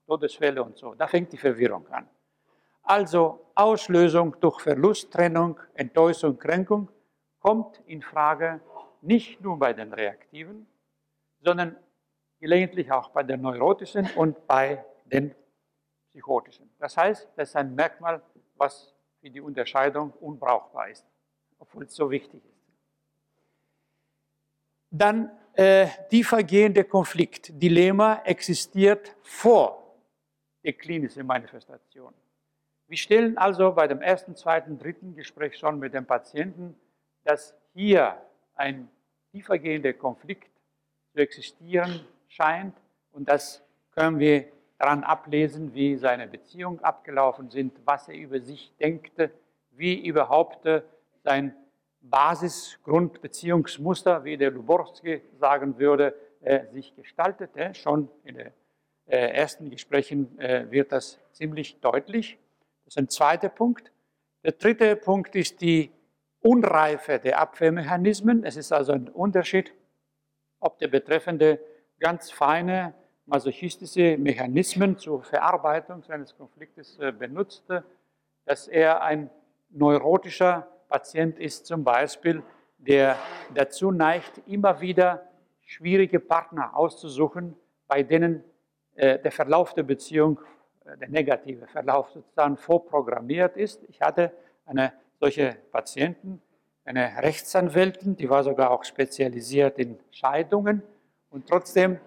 [0.06, 0.94] Todesfälle und so.
[0.94, 2.08] Da fängt die Verwirrung an.
[2.82, 6.88] Also Auslösung durch Verlust, Trennung, Enttäuschung, Kränkung
[7.40, 8.60] kommt in Frage
[9.00, 10.66] nicht nur bei den Reaktiven,
[11.40, 11.76] sondern
[12.38, 15.34] gelegentlich auch bei den Neurotischen und bei den
[16.10, 16.70] psychotischen.
[16.78, 18.22] Das heißt, das ist ein Merkmal,
[18.56, 21.06] was für die Unterscheidung unbrauchbar ist,
[21.58, 22.60] obwohl es so wichtig ist.
[24.90, 29.96] Dann äh, tiefergehende Konflikt, Dilemma existiert vor
[30.64, 32.12] der klinischen Manifestation.
[32.88, 36.76] Wir stellen also bei dem ersten, zweiten, dritten Gespräch schon mit dem Patienten,
[37.22, 38.20] dass hier
[38.54, 38.90] ein
[39.30, 40.50] tiefergehender Konflikt
[41.12, 42.76] zu existieren scheint
[43.12, 48.72] und das können wir daran ablesen, wie seine Beziehungen abgelaufen sind, was er über sich
[48.80, 49.30] denkte,
[49.72, 50.66] wie überhaupt
[51.22, 51.54] sein
[52.00, 57.74] Basisgrundbeziehungsmuster, wie der Luborski sagen würde, äh, sich gestaltete.
[57.74, 58.52] Schon in den
[59.06, 62.38] äh, ersten Gesprächen äh, wird das ziemlich deutlich.
[62.86, 63.92] Das ist ein zweiter Punkt.
[64.44, 65.90] Der dritte Punkt ist die
[66.40, 68.44] Unreife der Abwehrmechanismen.
[68.44, 69.74] Es ist also ein Unterschied,
[70.58, 71.60] ob der Betreffende
[71.98, 72.94] ganz feine
[73.30, 77.84] masochistische Mechanismen zur Verarbeitung seines Konfliktes benutzte,
[78.44, 79.30] dass er ein
[79.70, 82.42] neurotischer Patient ist zum Beispiel,
[82.78, 83.16] der
[83.54, 85.28] dazu neigt, immer wieder
[85.60, 87.54] schwierige Partner auszusuchen,
[87.86, 88.42] bei denen
[88.96, 90.40] äh, der Verlauf der Beziehung,
[90.84, 93.84] äh, der negative Verlauf sozusagen vorprogrammiert ist.
[93.88, 94.32] Ich hatte
[94.66, 96.42] eine solche Patienten,
[96.84, 100.82] eine Rechtsanwältin, die war sogar auch spezialisiert in Scheidungen
[101.30, 101.98] und trotzdem äh,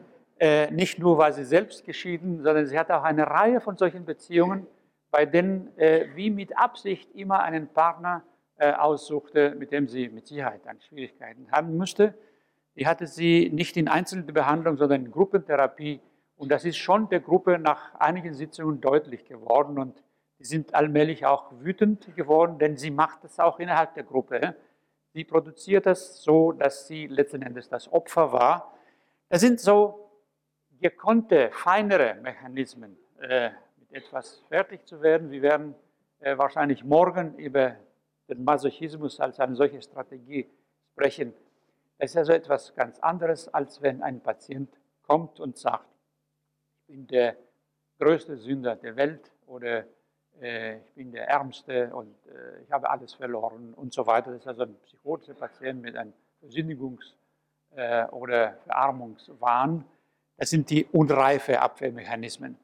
[0.72, 4.68] nicht nur war sie selbst geschieden, sondern sie hatte auch eine Reihe von solchen Beziehungen,
[5.14, 8.24] bei denen äh, wie mit Absicht immer einen Partner
[8.58, 12.16] äh, aussuchte, mit dem sie mit Sicherheit dann Schwierigkeiten haben müsste.
[12.76, 16.02] Die hatte sie nicht in Einzelbehandlung, sondern in Gruppentherapie.
[16.36, 19.78] Und das ist schon der Gruppe nach einigen Sitzungen deutlich geworden.
[19.78, 20.04] Und
[20.40, 24.56] die sind allmählich auch wütend geworden, denn sie macht das auch innerhalb der Gruppe.
[25.14, 28.74] Sie produziert das so, dass sie letzten Endes das Opfer war.
[29.30, 30.03] Das sind so
[30.84, 35.32] gekonnte, feinere Mechanismen, äh, mit etwas fertig zu werden.
[35.32, 35.76] Wir werden
[36.20, 37.78] äh, wahrscheinlich morgen über
[38.28, 40.50] den Masochismus als eine solche Strategie
[40.92, 41.34] sprechen.
[41.98, 44.70] Das ist also etwas ganz anderes, als wenn ein Patient
[45.04, 45.88] kommt und sagt,
[46.82, 47.38] ich bin der
[47.98, 49.86] größte Sünder der Welt oder
[50.42, 54.32] äh, ich bin der Ärmste und äh, ich habe alles verloren und so weiter.
[54.32, 57.14] Das ist also ein psychotischer Patient mit einem Versündigungs-
[57.72, 59.86] äh, oder Verarmungswahn.
[60.44, 62.58] Das sind die unreife Abwehrmechanismen.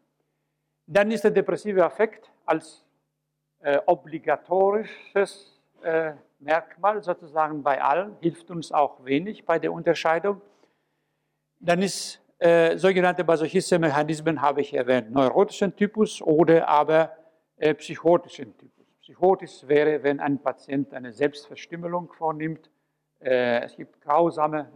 [0.85, 2.85] Dann ist der depressive Affekt als
[3.61, 10.41] äh, obligatorisches äh, Merkmal sozusagen bei allen, hilft uns auch wenig bei der Unterscheidung.
[11.61, 17.15] Dann ist äh, sogenannte masochistische Mechanismen, habe ich erwähnt, neurotischen Typus oder aber
[17.55, 18.85] äh, psychotischen Typus.
[18.99, 22.69] Psychotisch wäre, wenn ein Patient eine Selbstverstümmelung vornimmt.
[23.21, 24.69] Äh, es gibt grausame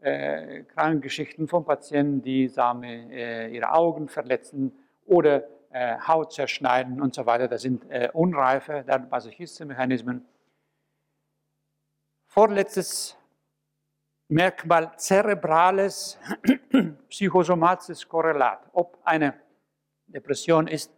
[0.00, 4.72] äh, Krankengeschichten von Patienten, die same, äh, ihre Augen verletzen
[5.06, 7.48] oder äh, Haut zerschneiden und so weiter.
[7.48, 10.24] Das sind äh, unreife masochistische Mechanismen.
[12.26, 13.18] Vorletztes
[14.30, 16.18] Merkmal zerebrales
[17.08, 18.60] psychosomatisches Korrelat.
[18.72, 19.34] Ob eine
[20.06, 20.92] Depression ist,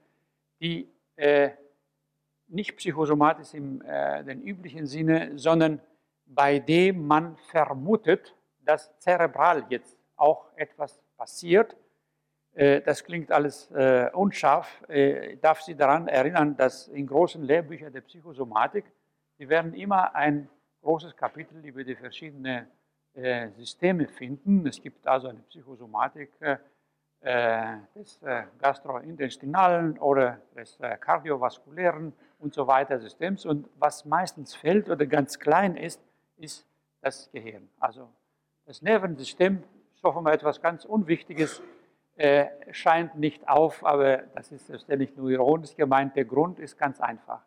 [0.60, 1.50] die äh,
[2.48, 5.80] nicht psychosomatisch im äh, den üblichen Sinne, sondern
[6.26, 11.76] bei dem man vermutet, dass zerebral jetzt auch etwas passiert
[12.54, 14.82] äh, das klingt alles äh, unscharf.
[14.88, 18.84] Äh, ich darf Sie daran erinnern, dass in großen Lehrbüchern der Psychosomatik,
[19.38, 20.48] Sie werden immer ein
[20.82, 22.66] großes Kapitel über die verschiedenen
[23.56, 24.64] Systeme finden.
[24.68, 26.30] Es gibt also eine Psychosomatik
[27.20, 28.20] des
[28.58, 33.46] gastrointestinalen oder des kardiovaskulären und so weiter Systems.
[33.46, 36.00] Und was meistens fällt oder ganz klein ist,
[36.36, 36.64] ist
[37.00, 37.68] das Gehirn.
[37.80, 38.08] Also
[38.70, 39.64] das Nervensystem,
[40.00, 41.60] so mal etwas ganz Unwichtiges,
[42.14, 46.14] äh, scheint nicht auf, aber das ist selbstverständlich nur ironisch gemeint.
[46.14, 47.44] Der Grund ist ganz einfach.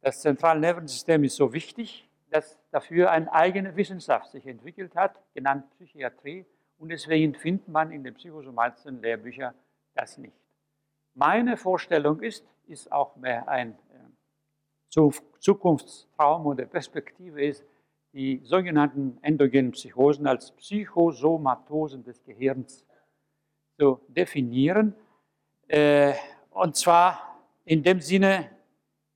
[0.00, 6.46] Das Zentralnervensystem ist so wichtig, dass dafür eine eigene Wissenschaft sich entwickelt hat, genannt Psychiatrie,
[6.78, 9.54] und deswegen findet man in den psychosomatischen Lehrbüchern
[9.94, 10.40] das nicht.
[11.12, 17.62] Meine Vorstellung ist, ist auch mehr ein äh, Zukunftstraum oder Perspektive ist,
[18.14, 22.86] die sogenannten endogenen Psychosen als Psychosomatosen des Gehirns
[23.76, 24.94] zu definieren.
[25.66, 26.12] Äh,
[26.50, 28.50] und zwar in dem Sinne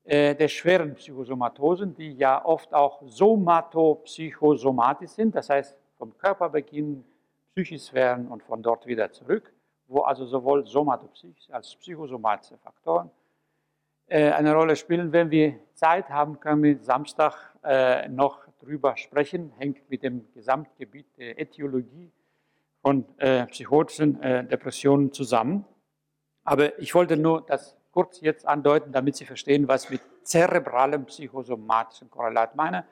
[0.02, 7.04] äh, der schweren Psychosomatosen, die ja oft auch somatopsychosomatisch sind, das heißt vom Körper beginnen,
[7.54, 9.52] psychisch werden und von dort wieder zurück,
[9.87, 13.12] wo also sowohl somatopsychisch als psychosomatische Faktoren
[14.08, 15.12] äh, eine Rolle spielen.
[15.12, 17.44] Wenn wir Zeit haben, können wir Samstag
[18.08, 22.12] noch drüber sprechen, hängt mit dem Gesamtgebiet der Äthiologie
[22.83, 25.64] von äh, psychotischen äh, Depressionen zusammen.
[26.44, 32.11] Aber ich wollte nur das kurz jetzt andeuten, damit Sie verstehen, was mit zerebralem psychosomatischen
[32.11, 32.85] Korrelat meine.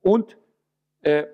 [0.00, 0.36] Und
[1.02, 1.26] äh,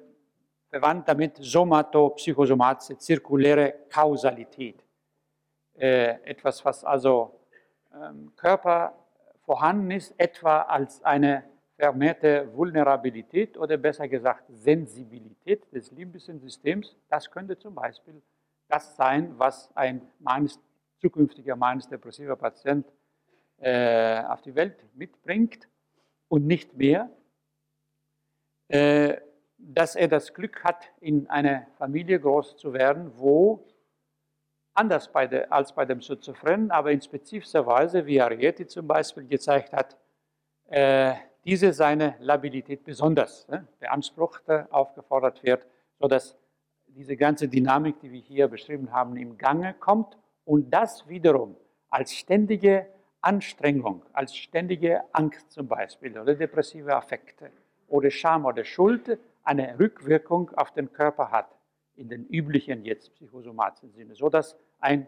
[0.70, 4.84] verwandt damit somatopsychosomatische zirkuläre Kausalität.
[5.74, 7.40] Äh, etwas, was also
[7.94, 8.92] ähm, Körper
[9.44, 11.44] vorhanden ist, etwa als eine
[11.78, 16.96] vermehrte Vulnerabilität oder besser gesagt Sensibilität des limbischen Systems.
[17.08, 18.20] Das könnte zum Beispiel
[18.66, 20.54] das sein, was ein manisch,
[21.00, 22.84] zukünftiger manisch-depressiver Patient
[23.58, 25.68] äh, auf die Welt mitbringt
[26.26, 27.10] und nicht mehr.
[28.66, 29.20] Äh,
[29.58, 33.66] dass er das Glück hat, in einer Familie groß zu werden, wo
[34.74, 39.26] anders bei der, als bei dem Schizophrenen, aber in spezifischer Weise, wie Arieti zum Beispiel
[39.26, 39.96] gezeigt hat,
[40.66, 41.14] äh,
[41.48, 45.64] diese seine Labilität besonders ne, beansprucht, äh, aufgefordert wird,
[45.98, 46.36] sodass
[46.88, 51.56] diese ganze Dynamik, die wir hier beschrieben haben, im Gange kommt und das wiederum
[51.88, 52.86] als ständige
[53.22, 57.50] Anstrengung, als ständige Angst zum Beispiel oder depressive Affekte
[57.86, 61.48] oder Scham oder Schuld eine Rückwirkung auf den Körper hat,
[61.94, 65.06] in den üblichen jetzt psychosomatischen Sinne, sodass ein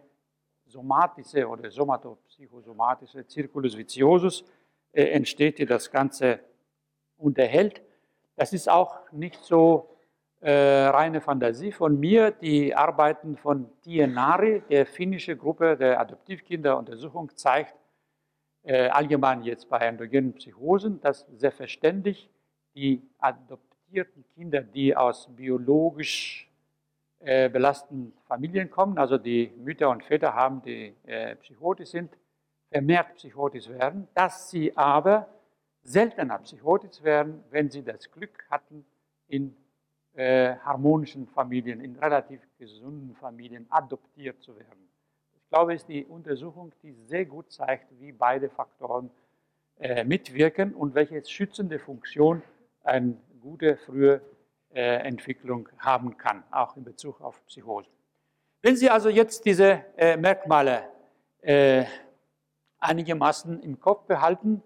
[0.64, 4.42] somatische oder somatopsychosomatische Circulus viciosus
[4.92, 6.40] äh, entsteht, die das Ganze
[7.16, 7.82] unterhält.
[8.36, 9.90] Das ist auch nicht so
[10.40, 12.30] äh, reine Fantasie von mir.
[12.30, 17.74] Die Arbeiten von Tienari, der finnischen Gruppe der Adoptivkinderuntersuchung, zeigt
[18.62, 22.30] äh, allgemein jetzt bei endogenen Psychosen, dass selbstverständlich
[22.74, 26.48] die adoptierten Kinder, die aus biologisch
[27.20, 32.10] äh, belasteten Familien kommen, also die Mütter und Väter haben, die äh, psychotisch sind,
[32.70, 35.28] vermehrt psychotisch werden, dass sie aber
[35.82, 38.84] seltener psychotisch werden, wenn sie das Glück hatten,
[39.28, 39.56] in
[40.14, 44.88] äh, harmonischen Familien, in relativ gesunden Familien adoptiert zu werden.
[45.34, 49.10] Ich glaube, es ist die Untersuchung, die sehr gut zeigt, wie beide Faktoren
[49.78, 52.42] äh, mitwirken und welche schützende Funktion
[52.84, 54.20] eine gute frühe
[54.72, 57.88] äh, Entwicklung haben kann, auch in Bezug auf Psychose.
[58.62, 60.82] Wenn Sie also jetzt diese äh, Merkmale
[61.40, 61.84] äh,
[62.80, 64.62] einigermaßen im Kopf behalten,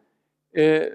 [0.52, 0.90] äh,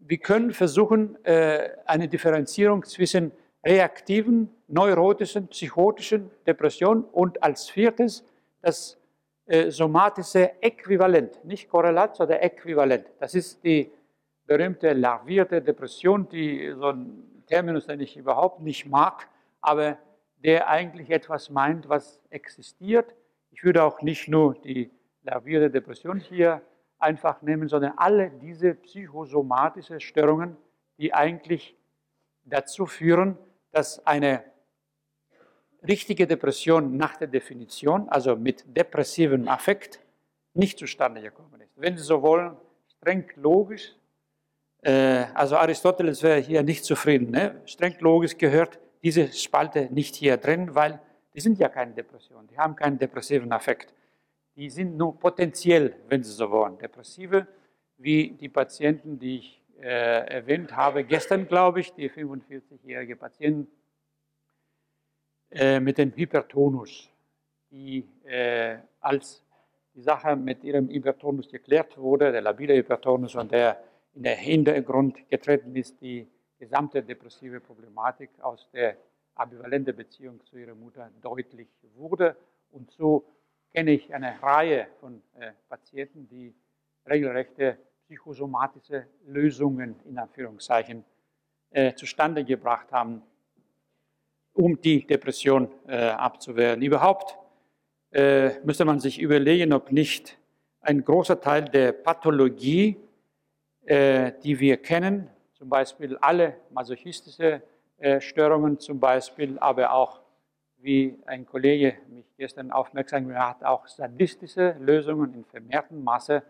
[0.00, 3.32] wir können versuchen, äh, eine Differenzierung zwischen
[3.64, 8.24] reaktiven, neurotischen, psychotischen Depressionen und als viertes
[8.62, 8.98] das
[9.46, 13.06] äh, somatische Äquivalent, nicht Korrelat, sondern Äquivalent.
[13.18, 13.90] Das ist die
[14.46, 19.28] berühmte larvierte Depression, die so ein Terminus, den ich überhaupt nicht mag,
[19.60, 19.98] aber
[20.44, 23.14] der eigentlich etwas meint, was existiert.
[23.50, 24.90] Ich würde auch nicht nur die
[25.26, 26.62] larvierte Depression hier
[26.98, 30.56] einfach nehmen, sondern alle diese psychosomatischen Störungen,
[30.98, 31.76] die eigentlich
[32.44, 33.36] dazu führen,
[33.72, 34.44] dass eine
[35.86, 40.00] richtige Depression nach der Definition, also mit depressivem Affekt,
[40.54, 41.72] nicht zustande gekommen ist.
[41.76, 42.56] Wenn Sie so wollen,
[42.88, 43.94] streng logisch
[44.86, 47.30] äh, also Aristoteles wäre hier nicht zufrieden.
[47.30, 47.60] Ne?
[47.64, 51.00] Streng logisch gehört diese Spalte nicht hier drin, weil
[51.34, 53.92] die sind ja keine Depressionen, die haben keinen depressiven Affekt.
[54.56, 57.46] Die sind nur potenziell, wenn Sie so wollen, depressive,
[57.98, 63.70] wie die Patienten, die ich äh, erwähnt habe, gestern glaube ich, die 45-jährige Patientin
[65.50, 67.10] äh, mit dem Hypertonus,
[67.70, 69.44] die äh, als
[69.94, 73.82] die Sache mit ihrem Hypertonus geklärt wurde, der labile Hypertonus und der
[74.14, 76.26] in den Hintergrund getreten ist, die
[76.58, 78.96] gesamte depressive Problematik aus der
[79.34, 82.36] ambivalenten Beziehung zu ihrer Mutter deutlich wurde.
[82.72, 83.24] Und so
[83.76, 86.54] kenne ich eine Reihe von äh, Patienten, die
[87.06, 91.04] regelrechte psychosomatische Lösungen in Anführungszeichen
[91.72, 93.20] äh, zustande gebracht haben,
[94.54, 96.80] um die Depression äh, abzuwehren.
[96.80, 97.36] Überhaupt
[98.12, 100.38] äh, müsste man sich überlegen, ob nicht
[100.80, 102.96] ein großer Teil der Pathologie
[103.84, 107.62] äh, die wir kennen, zum Beispiel alle masochistische
[107.98, 110.22] äh, Störungen zum Beispiel, aber auch,
[110.86, 116.44] wie ein Kollege mich gestern aufmerksam gemacht hat, auch sadistische Lösungen in vermehrtem Maße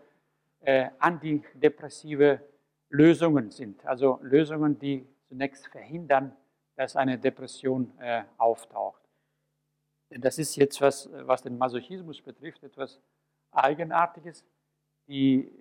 [0.61, 2.41] äh, antidepressive
[2.89, 3.83] Lösungen sind.
[3.83, 6.35] Also Lösungen, die zunächst verhindern,
[6.75, 9.01] dass eine Depression äh, auftaucht.
[10.11, 13.01] Das ist jetzt was, was den Masochismus betrifft, etwas
[13.51, 14.45] Eigenartiges.
[15.07, 15.51] Die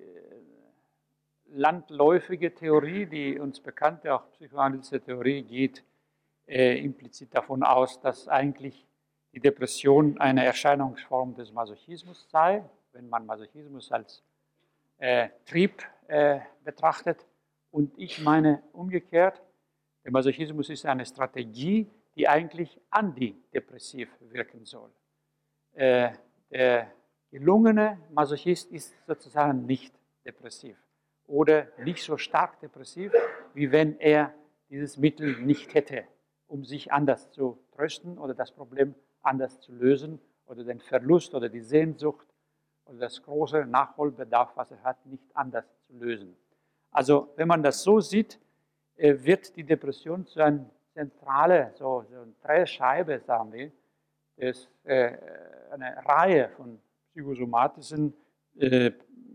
[1.47, 5.83] landläufige Theorie, die uns bekannte, auch psychoanalytische Theorie, geht
[6.47, 8.87] äh, implizit davon aus, dass eigentlich
[9.33, 14.23] die Depression eine Erscheinungsform des Masochismus sei, wenn man Masochismus als
[14.99, 17.27] äh, Trieb äh, betrachtet.
[17.71, 19.43] Und ich meine umgekehrt,
[20.05, 24.91] der Masochismus ist eine Strategie, die eigentlich antidepressiv wirken soll.
[25.75, 26.13] Äh,
[26.51, 26.91] der
[27.31, 29.93] gelungene Masochist ist sozusagen nicht
[30.25, 30.77] depressiv
[31.27, 33.13] oder nicht so stark depressiv,
[33.53, 34.33] wie wenn er
[34.71, 36.05] dieses Mittel nicht hätte.
[36.49, 41.49] Um sich anders zu trösten oder das Problem anders zu lösen oder den Verlust oder
[41.49, 42.27] die Sehnsucht
[42.85, 46.37] oder das große Nachholbedarf, was er hat, nicht anders zu lösen.
[46.91, 48.39] Also wenn man das so sieht,
[48.97, 53.73] äh, wird die Depression zu einer zentralen, so, so eine Drehscheibe, sagen wir,
[54.37, 55.17] ist äh,
[55.71, 56.79] eine Reihe von
[57.11, 58.15] psychosomatischen,
[58.57, 58.93] äh,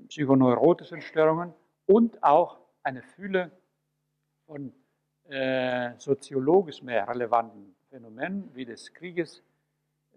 [0.07, 1.53] psychoneurotischen Störungen
[1.85, 3.51] und auch eine Fülle
[4.45, 4.73] von
[5.29, 9.43] äh, soziologisch mehr relevanten Phänomenen wie des Krieges.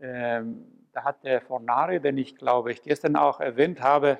[0.00, 4.18] Ähm, da hat der Fornari, den ich glaube ich gestern auch erwähnt habe,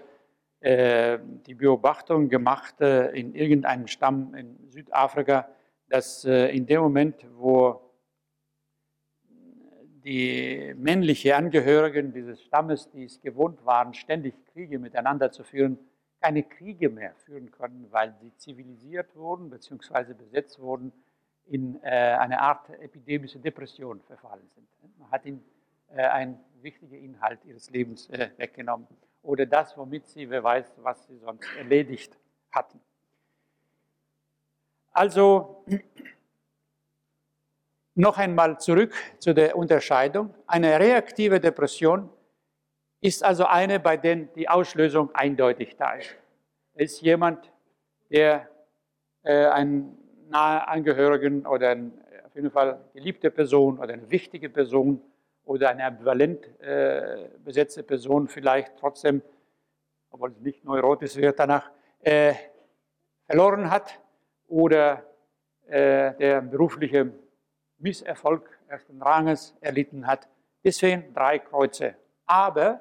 [0.60, 5.48] äh, die Beobachtung gemacht äh, in irgendeinem Stamm in Südafrika,
[5.88, 7.80] dass äh, in dem Moment, wo
[10.04, 15.78] die männlichen Angehörigen dieses Stammes, die es gewohnt waren, ständig Kriege miteinander zu führen,
[16.24, 20.14] keine Kriege mehr führen können, weil sie zivilisiert wurden bzw.
[20.14, 20.90] besetzt wurden,
[21.44, 24.66] in äh, eine Art epidemische Depression verfallen sind.
[24.98, 25.44] Man hat ihnen
[25.94, 28.86] äh, einen wichtigen Inhalt ihres Lebens äh, weggenommen
[29.22, 32.16] oder das, womit sie, wer weiß, was sie sonst erledigt
[32.50, 32.80] hatten.
[34.92, 35.62] Also
[37.94, 40.32] noch einmal zurück zu der Unterscheidung.
[40.46, 42.08] Eine reaktive Depression
[43.04, 46.16] ist also eine, bei der die Auslösung eindeutig da ist.
[46.74, 47.52] Ist jemand,
[48.10, 48.48] der
[49.22, 49.98] äh, einen
[50.30, 51.92] nahe Angehörigen oder eine,
[52.24, 55.02] auf jeden Fall geliebte Person oder eine wichtige Person
[55.44, 59.20] oder eine ambivalent äh, besetzte Person vielleicht trotzdem,
[60.10, 62.32] obwohl es nicht neurotisch wird danach, äh,
[63.26, 64.00] verloren hat
[64.48, 65.04] oder
[65.66, 67.12] äh, der berufliche
[67.76, 70.26] Misserfolg ersten Ranges erlitten hat.
[70.64, 71.96] Deswegen drei Kreuze.
[72.24, 72.80] Aber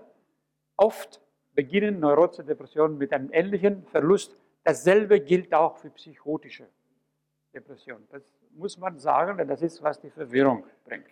[0.78, 1.22] Oft
[1.54, 4.36] beginnen neurotische Depressionen mit einem ähnlichen Verlust.
[4.64, 6.68] Dasselbe gilt auch für psychotische
[7.54, 8.08] Depressionen.
[8.12, 11.08] Das muss man sagen, denn das ist, was die Verwirrung bringt.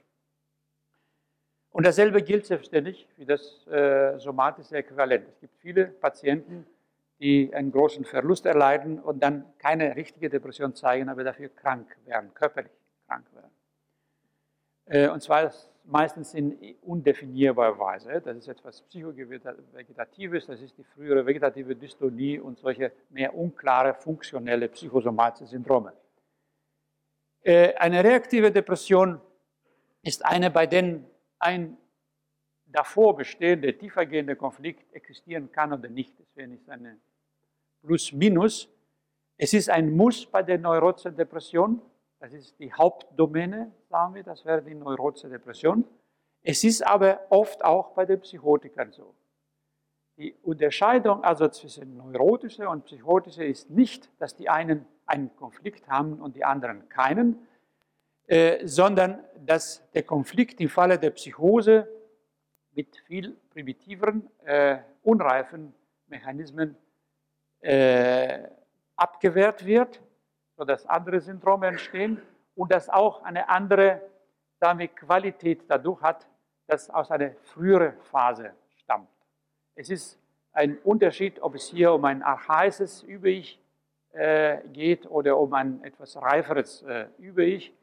[1.72, 5.28] Und dasselbe gilt selbstverständlich für das äh, somatische Äquivalent.
[5.30, 6.68] Es gibt viele Patienten,
[7.20, 12.34] die einen großen Verlust erleiden und dann keine richtige Depression zeigen, aber dafür krank werden,
[12.34, 12.72] körperlich
[13.08, 13.52] krank werden.
[14.86, 15.52] Äh, und zwar
[15.84, 18.22] meistens in undefinierbarer Weise.
[18.22, 24.70] Das ist etwas Psychovegetatives, das ist die frühere vegetative Dystonie und solche mehr unklare funktionelle
[24.70, 25.94] psychosomatische Syndrome.
[27.44, 29.20] Äh, eine reaktive Depression
[30.04, 31.00] ist eine, bei der
[31.40, 31.78] ein
[32.66, 36.14] davor bestehender, tiefergehender Konflikt existieren kann oder nicht.
[36.20, 36.98] Deswegen ist eine
[37.82, 38.70] Plus-Minus.
[39.38, 41.82] Es ist ein Muss bei der neurotischen Depression,
[42.22, 45.84] das ist die Hauptdomäne, sagen wir, das wäre die neurotische Depression.
[46.44, 49.16] Es ist aber oft auch bei den Psychotikern so.
[50.18, 56.22] Die Unterscheidung also zwischen neurotischer und psychotischer ist nicht, dass die einen einen Konflikt haben
[56.22, 57.48] und die anderen keinen,
[58.28, 61.88] äh, sondern dass der Konflikt im Falle der Psychose
[62.74, 65.74] mit viel primitiveren, äh, unreifen
[66.08, 66.78] Mechanismen
[67.62, 68.44] äh,
[68.96, 70.02] abgewehrt wird
[70.62, 72.22] sodass andere Syndrome entstehen
[72.54, 74.00] und das auch eine andere
[74.60, 76.28] wir, Qualität dadurch hat,
[76.68, 79.10] das aus einer früheren Phase stammt.
[79.74, 80.20] Es ist
[80.54, 83.60] ein Unterschied, ob es hier um ein archaisches Über-Ich
[84.12, 87.74] äh, geht oder um ein etwas reiferes äh, Über-Ich.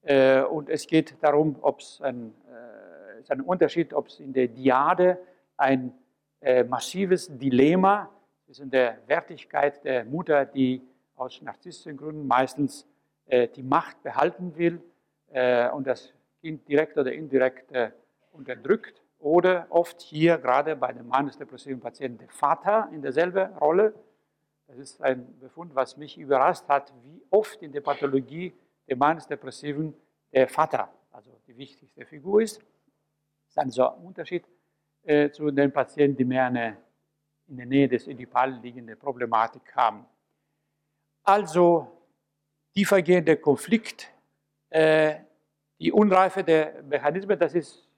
[0.00, 4.32] Äh, und es geht darum, ob es ein, äh, ist ein Unterschied, ob es in
[4.32, 5.18] der Diade
[5.58, 5.92] ein
[6.40, 8.08] äh, massives Dilemma
[8.46, 10.80] zwischen der Wertigkeit der Mutter, die
[11.22, 12.86] aus narzisstischen Gründen meistens
[13.26, 14.82] äh, die Macht behalten will
[15.30, 17.90] äh, und das Kind direkt oder indirekt äh,
[18.32, 19.00] unterdrückt.
[19.18, 23.94] Oder oft hier, gerade bei den manisch-depressiven Patienten, der Vater in derselben Rolle.
[24.66, 28.52] Das ist ein Befund, was mich überrascht hat, wie oft in der Pathologie
[28.88, 29.94] der manisch-depressiven
[30.32, 32.58] der Vater, also die wichtigste Figur ist.
[32.58, 34.44] Das ist ein so Unterschied
[35.04, 36.76] äh, zu den Patienten, die mehr eine
[37.48, 40.06] in der Nähe des Ödipal liegende Problematik haben.
[41.24, 41.86] Also
[42.74, 44.10] tiefergehender Konflikt,
[44.70, 45.16] äh,
[45.78, 47.88] die Unreife der Mechanismen, das ist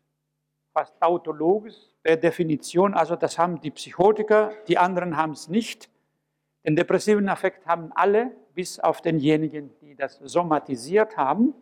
[0.73, 5.89] fast tautologisch per Definition, also das haben die Psychotiker, die anderen haben es nicht.
[6.65, 11.55] Den depressiven Affekt haben alle, bis auf denjenigen, die das somatisiert haben.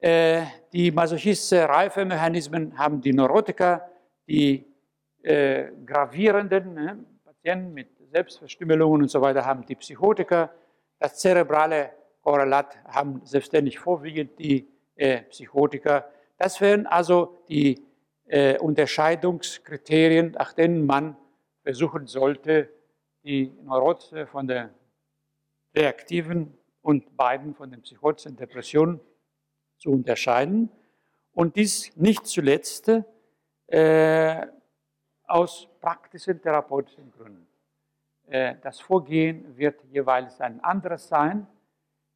[0.00, 0.42] Äh,
[0.72, 3.88] die masochistische Reifemechanismen haben die Neurotiker,
[4.26, 4.66] die
[5.22, 10.50] äh, gravierenden ne, Patienten mit Selbstverstümmelungen und so weiter haben die Psychotiker.
[10.98, 11.90] Das zerebrale
[12.20, 16.10] Korrelat haben selbstständig vorwiegend die äh, Psychotiker.
[16.36, 17.82] Das wären also die
[18.26, 21.16] äh, Unterscheidungskriterien, nach denen man
[21.62, 22.68] versuchen sollte,
[23.24, 24.70] die Neurotische von der
[25.74, 29.00] reaktiven und beiden von den psychotischen Depressionen
[29.78, 30.70] zu unterscheiden.
[31.32, 32.90] Und dies nicht zuletzt
[33.68, 34.46] äh,
[35.26, 37.51] aus praktischen therapeutischen Gründen.
[38.32, 41.46] Äh, das Vorgehen wird jeweils ein anderes sein.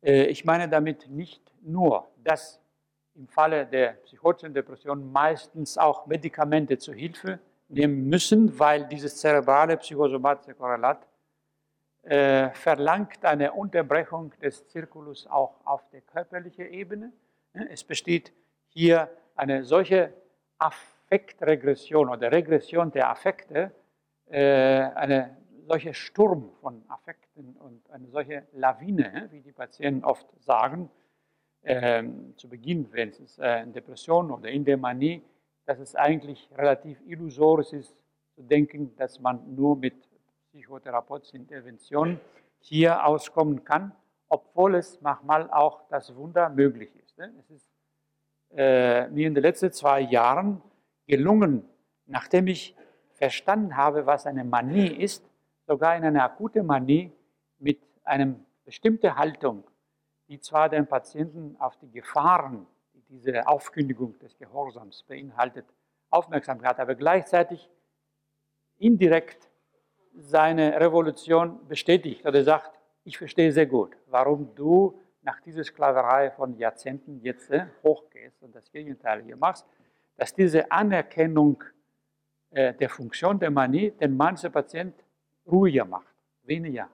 [0.03, 2.59] Äh, ich meine damit nicht nur, dass
[3.15, 7.39] im Falle der psychotischen Depression meistens auch Medikamente zur Hilfe
[7.69, 11.07] nehmen müssen, weil dieses zerebrale psychosomatische Korrelat
[12.05, 17.13] äh, verlangt eine Unterbrechung des Zirkulus auch auf der körperlichen Ebene.
[17.53, 18.33] Es besteht
[18.69, 20.15] hier eine solche
[20.59, 23.71] Affektregression oder Regression der Affekte,
[24.31, 24.41] äh,
[24.95, 25.37] eine
[25.67, 30.91] solche Sturm von Affekten und eine solche Lawine, wie die Patienten oft sagen,
[31.63, 32.05] äh,
[32.37, 35.23] zu Beginn, wenn es äh, in Depression oder in der Manie,
[35.67, 37.95] dass es eigentlich relativ illusorisch ist
[38.35, 39.95] zu denken, dass man nur mit
[40.51, 42.21] psychotherapeutischen Interventionen
[42.61, 43.93] hier auskommen kann,
[44.29, 47.19] obwohl es manchmal auch das Wunder möglich ist.
[47.19, 47.33] Ne?
[47.41, 47.69] Es ist
[48.55, 50.63] äh, mir in den letzten zwei Jahren
[51.07, 51.65] gelungen,
[52.07, 52.77] nachdem ich
[53.15, 55.25] verstanden habe, was eine Manie ist,
[55.67, 57.13] sogar in einer akuten Manie
[57.59, 59.65] mit einer bestimmten Haltung
[60.29, 65.67] die zwar den Patienten auf die Gefahren, die diese Aufkündigung des Gehorsams beinhaltet,
[66.11, 67.69] aufmerksam hat, aber gleichzeitig
[68.79, 69.49] indirekt
[70.15, 72.73] seine Revolution bestätigt oder sagt,
[73.05, 78.55] ich verstehe sehr gut, warum du nach dieser Sklaverei von Jahrzehnten jetzt äh, hochgehst und
[78.55, 79.67] das Gegenteil hier machst,
[80.17, 81.63] dass diese Anerkennung
[82.51, 84.95] äh, der Funktion der Manie den manchen Patient
[85.51, 86.89] ruhiger macht, weniger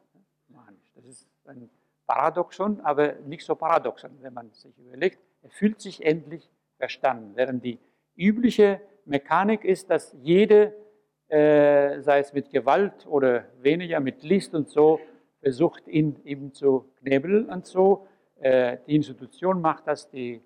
[0.48, 0.90] manisch.
[0.94, 1.68] Das ist ein
[2.06, 5.18] Paradoxon, aber nicht so Paradoxon, wenn man sich überlegt.
[5.42, 7.32] Er fühlt sich endlich verstanden.
[7.34, 7.78] Während die
[8.16, 10.74] übliche Mechanik ist, dass jede,
[11.28, 15.00] äh, sei es mit Gewalt oder weniger mit List und so,
[15.40, 18.06] versucht, ihn eben zu knebeln und so.
[18.40, 20.42] Äh, die Institution macht das, die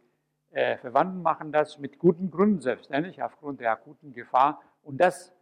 [0.52, 4.62] äh, Verwandten machen das mit guten Gründen selbstverständlich, aufgrund der akuten Gefahr.
[4.82, 5.34] Und das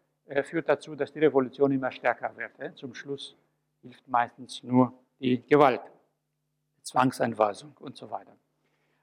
[0.42, 2.76] führt dazu, dass die Revolution immer stärker wird.
[2.76, 3.36] Zum Schluss
[3.82, 5.82] hilft meistens nur die Gewalt.
[6.82, 8.36] Zwangseinweisung und so weiter.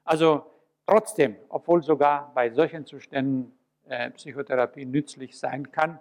[0.04, 0.46] Also
[0.86, 3.54] trotzdem, obwohl sogar bei solchen Zuständen
[3.88, 6.00] äh, Psychotherapie nützlich sein kann,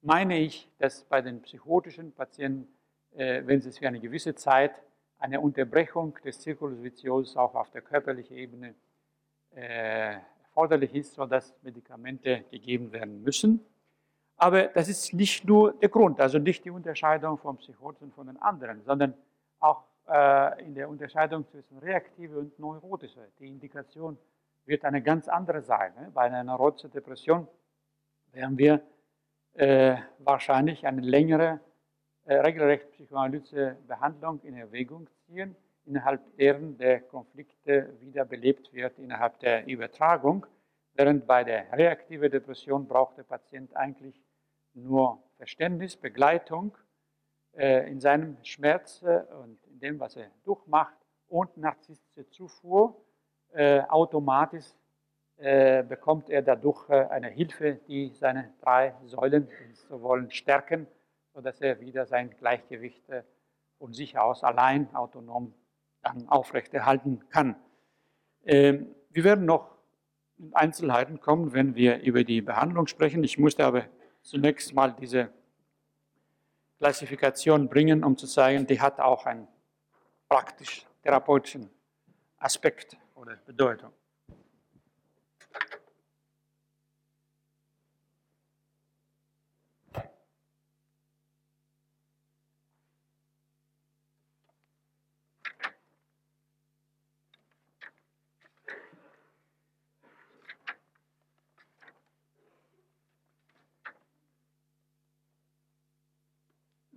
[0.00, 2.68] meine ich, dass bei den psychotischen Patienten,
[3.14, 4.72] äh, wenn sie es für eine gewisse Zeit
[5.18, 8.74] eine Unterbrechung des Circulus vitiosus auch auf der körperlichen Ebene
[9.54, 13.64] äh, erforderlich ist, sodass Medikamente gegeben werden müssen.
[14.38, 18.40] Aber das ist nicht nur der Grund, also nicht die Unterscheidung von Psychosen von den
[18.40, 19.14] anderen, sondern
[19.58, 23.26] auch äh, in der Unterscheidung zwischen reaktive und neurotische.
[23.40, 24.16] Die Indikation
[24.64, 25.92] wird eine ganz andere sein.
[25.96, 26.12] Ne?
[26.14, 27.48] Bei einer neurotischen Depression
[28.32, 28.80] werden wir
[29.54, 31.58] äh, wahrscheinlich eine längere,
[32.24, 39.66] äh, regelrecht psychoanalytische Behandlung in Erwägung ziehen, innerhalb deren der Konflikte wiederbelebt wird innerhalb der
[39.66, 40.46] Übertragung,
[40.94, 44.22] während bei der reaktiven Depression braucht der Patient eigentlich
[44.82, 46.76] nur Verständnis, Begleitung
[47.52, 50.94] äh, in seinem Schmerz äh, und in dem, was er durchmacht
[51.28, 52.96] und narzisstische Zufuhr,
[53.52, 54.66] äh, automatisch
[55.40, 59.46] bekommt er dadurch eine Hilfe, die seine drei Säulen,
[59.88, 60.88] so wollen, stärken,
[61.32, 63.04] sodass er wieder sein Gleichgewicht
[63.78, 65.54] von sich aus allein autonom
[66.02, 67.54] dann aufrechterhalten kann.
[68.44, 69.76] Ähm, wir werden noch
[70.38, 73.22] in Einzelheiten kommen, wenn wir über die Behandlung sprechen.
[73.24, 73.84] Ich musste aber
[74.28, 75.30] zunächst mal diese
[76.78, 79.48] Klassifikation bringen, um zu zeigen, die hat auch einen
[80.28, 81.70] praktisch therapeutischen
[82.38, 83.92] Aspekt oder Bedeutung.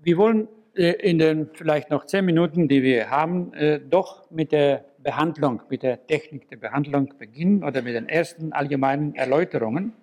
[0.03, 4.51] Wir wollen äh, in den vielleicht noch zehn Minuten, die wir haben, äh, doch mit
[4.51, 9.93] der Behandlung, mit der Technik der Behandlung beginnen oder mit den ersten allgemeinen Erläuterungen.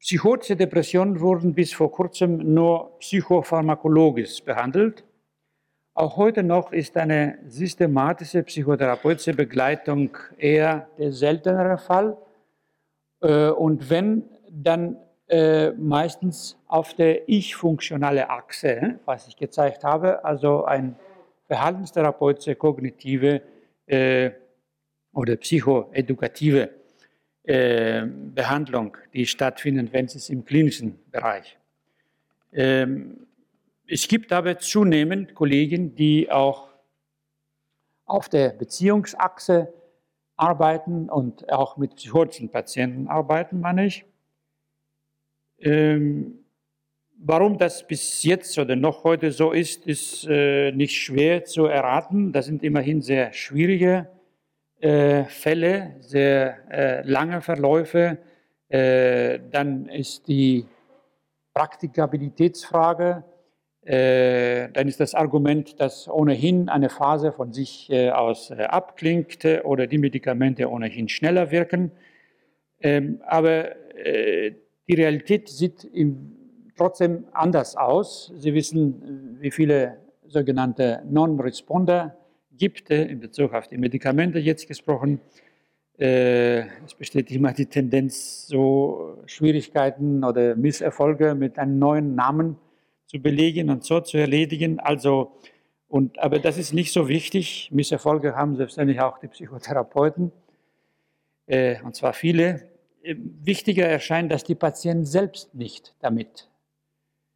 [0.00, 5.04] Psychotische Depressionen wurden bis vor kurzem nur psychopharmakologisch behandelt.
[5.94, 12.16] Auch heute noch ist eine systematische psychotherapeutische Begleitung eher der seltenere Fall.
[13.20, 14.96] Äh, und wenn, dann
[15.28, 20.96] äh, meistens auf der ich-funktionale Achse, was ich gezeigt habe, also ein
[21.46, 23.42] verhaltenstherapeutische, kognitive
[23.86, 24.30] äh,
[25.12, 26.70] oder psychoedukative
[27.50, 31.56] Behandlung, die stattfindet, wenn es im klinischen Bereich.
[32.52, 33.26] Ähm,
[33.86, 36.68] es gibt aber zunehmend Kollegen, die auch
[38.04, 39.72] auf der Beziehungsachse
[40.38, 44.06] arbeiten und auch mit psychotischen Patienten arbeiten, meine ich.
[45.58, 46.44] Ähm,
[47.18, 52.32] warum das bis jetzt oder noch heute so ist, ist äh, nicht schwer zu erraten.
[52.32, 54.08] Das sind immerhin sehr schwierige
[54.80, 58.18] äh, Fälle, sehr äh, lange Verläufe.
[58.68, 60.66] Äh, dann ist die
[61.52, 63.24] Praktikabilitätsfrage
[63.82, 69.86] dann ist das Argument, dass ohnehin eine Phase von sich äh, aus äh, abklingt oder
[69.86, 71.92] die Medikamente ohnehin schneller wirken.
[72.80, 73.70] Ähm, aber
[74.88, 75.90] die Realität sieht
[76.76, 78.32] trotzdem anders aus.
[78.36, 79.96] Sie wissen, wie viele
[80.28, 82.16] sogenannte Non-Responder
[82.56, 85.20] gibt, in Bezug auf die Medikamente jetzt gesprochen.
[85.96, 92.56] Es besteht immer die Tendenz, so Schwierigkeiten oder Misserfolge mit einem neuen Namen
[93.08, 94.78] zu belegen und so zu erledigen.
[94.78, 95.32] Also,
[95.88, 97.70] und, aber das ist nicht so wichtig.
[97.72, 100.30] Misserfolge haben selbstverständlich auch die Psychotherapeuten,
[101.46, 102.68] äh, und zwar viele.
[103.02, 106.48] Äh, wichtiger erscheint, dass die Patienten selbst nicht damit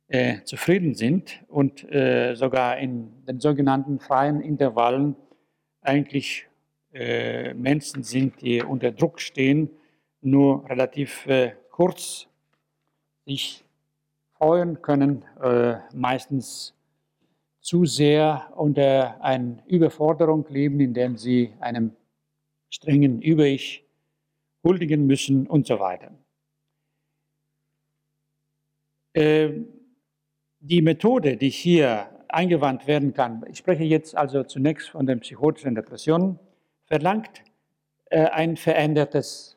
[0.08, 5.16] äh, zufrieden sind und äh, sogar in den sogenannten freien Intervallen
[5.80, 6.46] eigentlich
[6.92, 9.70] äh, Menschen sind, die unter Druck stehen,
[10.20, 12.28] nur relativ äh, kurz
[13.24, 13.64] sich
[14.42, 16.74] freuen können, äh, meistens
[17.60, 21.92] zu sehr unter einer Überforderung leben, indem sie einem
[22.68, 23.84] strengen Über-Ich
[24.64, 26.10] huldigen müssen und so weiter.
[29.12, 29.60] Äh,
[30.58, 35.76] die Methode, die hier eingewandt werden kann, ich spreche jetzt also zunächst von den psychotischen
[35.76, 36.40] Depressionen,
[36.86, 37.44] verlangt
[38.06, 39.56] äh, ein verändertes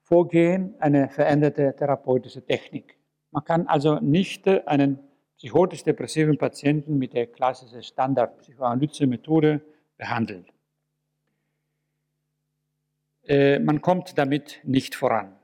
[0.00, 2.95] Vorgehen, eine veränderte therapeutische Technik.
[3.36, 4.98] Man kann also nicht einen
[5.36, 9.60] psychotisch-depressiven Patienten mit der klassischen Standard-Psychoanalyse-Methode
[9.98, 10.46] behandeln.
[13.24, 15.36] Äh, man kommt damit nicht voran.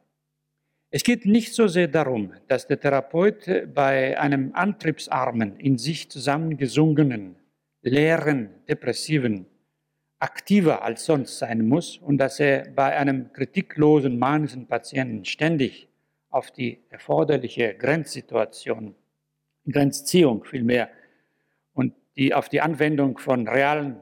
[0.88, 7.36] Es geht nicht so sehr darum, dass der Therapeut bei einem antriebsarmen, in sich zusammengesungenen,
[7.82, 9.44] leeren, depressiven
[10.18, 15.91] aktiver als sonst sein muss und dass er bei einem kritiklosen manischen Patienten ständig
[16.32, 18.94] auf die erforderliche Grenzsituation,
[19.70, 20.88] Grenzziehung vielmehr
[21.74, 24.00] und die, auf die Anwendung von realen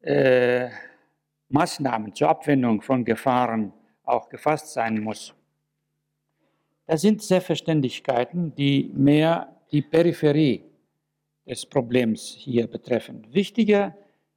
[0.00, 0.70] äh,
[1.48, 3.72] Maßnahmen zur Abwendung von Gefahren
[4.04, 5.34] auch gefasst sein muss.
[6.86, 10.64] Das sind Selbstverständlichkeiten, die mehr die Peripherie
[11.46, 13.26] des Problems hier betreffen.
[13.30, 13.96] Wichtiger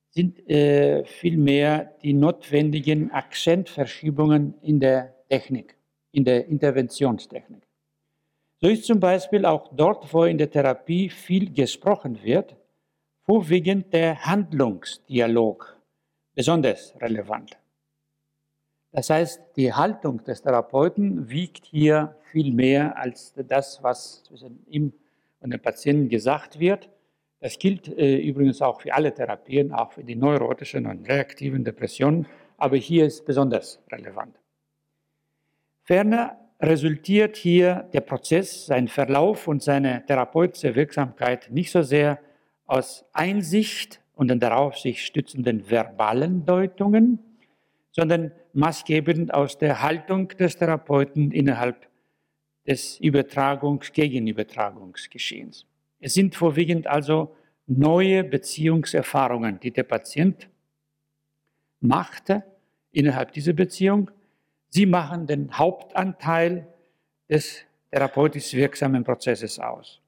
[0.10, 5.78] sind äh, vielmehr die notwendigen Akzentverschiebungen in der Technik
[6.12, 7.64] in der Interventionstechnik.
[8.60, 12.56] So ist zum Beispiel auch dort, wo in der Therapie viel gesprochen wird,
[13.24, 15.78] vorwiegend der Handlungsdialog
[16.36, 17.58] besonders relevant.
[18.92, 24.94] Das heißt, die Haltung des Therapeuten wiegt hier viel mehr als das, was zwischen ihm
[25.40, 26.90] und dem Patienten gesagt wird.
[27.40, 32.28] Das gilt äh, übrigens auch für alle Therapien, auch für die neurotischen und reaktiven Depressionen,
[32.58, 34.41] aber hier ist besonders relevant.
[35.84, 42.20] Ferner resultiert hier der Prozess, sein Verlauf und seine therapeutische Wirksamkeit nicht so sehr
[42.66, 47.20] aus Einsicht und den darauf sich stützenden verbalen Deutungen,
[47.92, 51.88] sondern maßgebend aus der Haltung des Therapeuten innerhalb
[52.68, 55.66] des Übertragungs-, Gegenübertragungsgeschehens.
[56.00, 57.36] Es sind vorwiegend also
[57.68, 60.50] neue Beziehungserfahrungen, die der Patient
[61.80, 62.44] machte
[62.92, 64.12] innerhalb dieser Beziehung
[64.74, 66.66] Sie machen den Hauptanteil
[67.30, 70.00] des therapeutisch wirksamen Prozesses aus.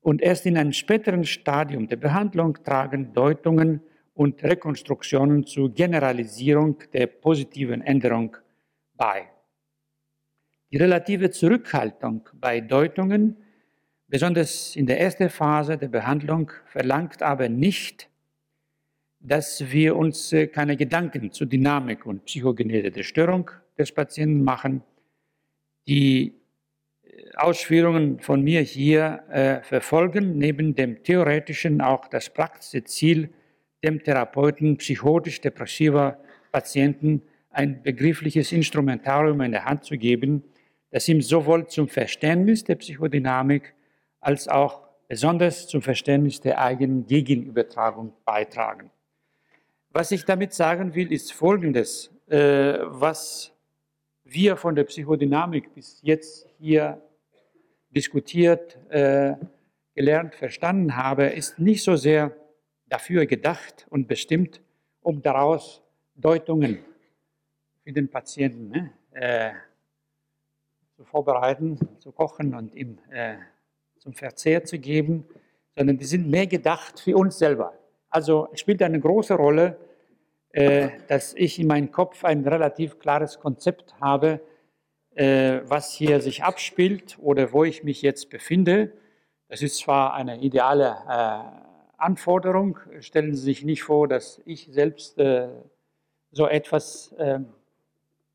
[0.00, 3.80] Und erst in einem späteren Stadium der Behandlung tragen Deutungen
[4.14, 8.36] und Rekonstruktionen zur Generalisierung der positiven Änderung
[8.96, 9.28] bei.
[10.72, 13.36] Die relative Zurückhaltung bei Deutungen,
[14.08, 18.10] besonders in der ersten Phase der Behandlung, verlangt aber nicht,
[19.20, 23.50] dass wir uns äh, keine Gedanken zur Dynamik und Psychogenese der Störung
[23.80, 24.82] des Patienten machen.
[25.88, 26.34] Die
[27.02, 33.30] äh, Ausführungen von mir hier äh, verfolgen neben dem theoretischen auch das praktische Ziel,
[33.82, 36.18] dem Therapeuten psychotisch-depressiver
[36.52, 40.44] Patienten ein begriffliches Instrumentarium in der Hand zu geben,
[40.90, 43.74] das ihm sowohl zum Verständnis der Psychodynamik
[44.20, 48.90] als auch besonders zum Verständnis der eigenen Gegenübertragung beitragen.
[49.90, 52.10] Was ich damit sagen will, ist Folgendes.
[52.28, 53.52] Äh, was
[54.32, 57.02] wir von der Psychodynamik bis jetzt hier
[57.90, 59.34] diskutiert, äh,
[59.94, 62.36] gelernt, verstanden habe, ist nicht so sehr
[62.88, 64.60] dafür gedacht und bestimmt,
[65.00, 65.82] um daraus
[66.14, 66.78] Deutungen
[67.82, 69.50] für den Patienten ne, äh,
[70.94, 73.36] zu vorbereiten, zu kochen und ihm äh,
[73.98, 75.26] zum Verzehr zu geben,
[75.76, 77.74] sondern die sind mehr gedacht für uns selber.
[78.08, 79.76] Also spielt eine große Rolle,
[80.52, 84.40] dass ich in meinem Kopf ein relativ klares Konzept habe,
[85.14, 88.92] äh, was hier sich abspielt oder wo ich mich jetzt befinde.
[89.48, 95.18] Das ist zwar eine ideale äh, Anforderung, stellen Sie sich nicht vor, dass ich selbst
[95.18, 95.48] äh,
[96.32, 97.40] so etwas äh,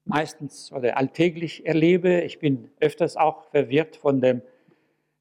[0.04, 2.22] meistens oder alltäglich erlebe.
[2.22, 4.42] Ich bin öfters auch verwirrt von dem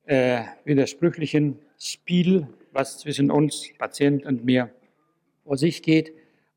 [0.05, 4.71] äh, widersprüchlichen Spiel, was zwischen uns, Patient und mir
[5.45, 6.13] vor sich geht.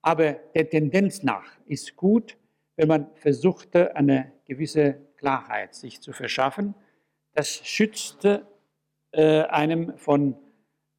[0.08, 2.38] Aber der Tendenz nach ist gut,
[2.78, 6.76] wenn man versucht, eine gewisse Klarheit sich zu verschaffen.
[7.34, 8.39] Das schützt äh,
[9.49, 10.38] einem von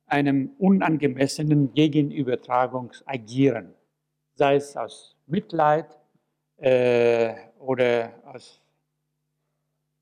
[0.04, 3.72] einem unangemessenen Gegenübertragungsagieren,
[4.34, 5.98] sei es aus Mitleid
[6.58, 8.60] äh, oder aus,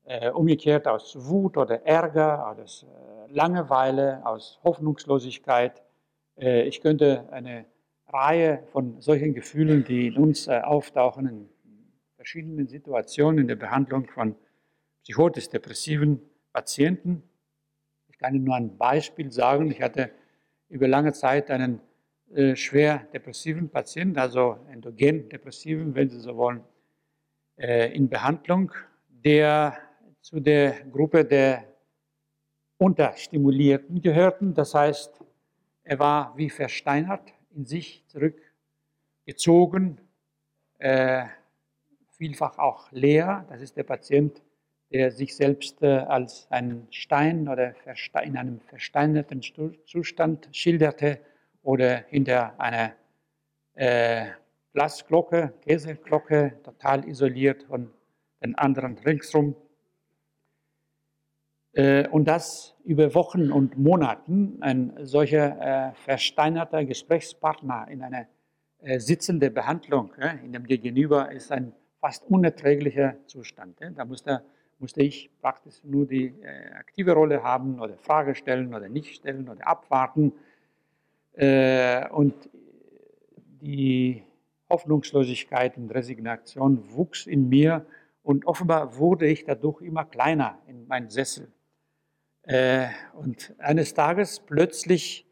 [0.03, 5.81] äh, umgekehrt aus Wut oder Ärger, aus äh, Langeweile, aus Hoffnungslosigkeit.
[6.37, 7.63] Äh, ich könnte eine
[8.07, 11.49] Reihe von solchen Gefühlen, die in uns äh, auftauchen, in
[12.15, 14.35] verschiedenen Situationen in der Behandlung von
[15.03, 16.21] psychotisch-depressiven
[16.53, 17.23] Patienten.
[18.09, 19.71] Ich kann Ihnen nur ein Beispiel sagen.
[19.71, 20.11] Ich hatte
[20.69, 21.79] über lange Zeit einen
[22.33, 26.63] äh, schwer depressiven Patienten, also endogen depressiven, wenn Sie so wollen,
[27.57, 28.71] äh, in Behandlung,
[29.07, 29.77] der
[30.21, 31.63] zu der Gruppe der
[32.77, 34.53] Unterstimulierten gehörten.
[34.53, 35.21] Das heißt,
[35.83, 39.99] er war wie versteinert, in sich zurückgezogen,
[40.77, 41.25] äh,
[42.11, 43.45] vielfach auch leer.
[43.49, 44.41] Das ist der Patient,
[44.91, 47.75] der sich selbst äh, als einen Stein oder
[48.23, 51.19] in einem versteinerten Zustand schilderte
[51.63, 52.93] oder hinter einer
[53.73, 54.27] äh,
[54.73, 57.91] Glasglocke, Käseglocke, total isoliert von
[58.41, 59.55] den anderen ringsrum.
[61.77, 64.57] Äh, und das über Wochen und Monaten.
[64.61, 68.25] Ein solcher äh, versteinerter Gesprächspartner in einer
[68.81, 70.11] äh, sitzenden Behandlung
[70.43, 73.77] in dem Gegenüber ist ein fast unerträglicher Zustand.
[73.95, 74.41] Da musste,
[74.79, 76.33] musste ich praktisch nur die
[76.79, 80.33] aktive Rolle haben oder Frage stellen oder nicht stellen oder abwarten.
[82.11, 82.35] Und
[83.61, 84.23] die
[84.69, 87.87] Hoffnungslosigkeit und Resignation wuchs in mir
[88.21, 91.51] und offenbar wurde ich dadurch immer kleiner in meinem Sessel.
[92.47, 95.27] Äh, und eines Tages plötzlich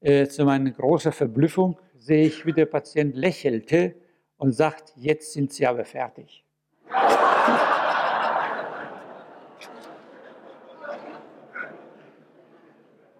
[0.00, 3.94] äh, zu meiner großen Verblüffung sehe ich, wie der Patient lächelte
[4.36, 6.44] und sagt, jetzt sind Sie aber fertig.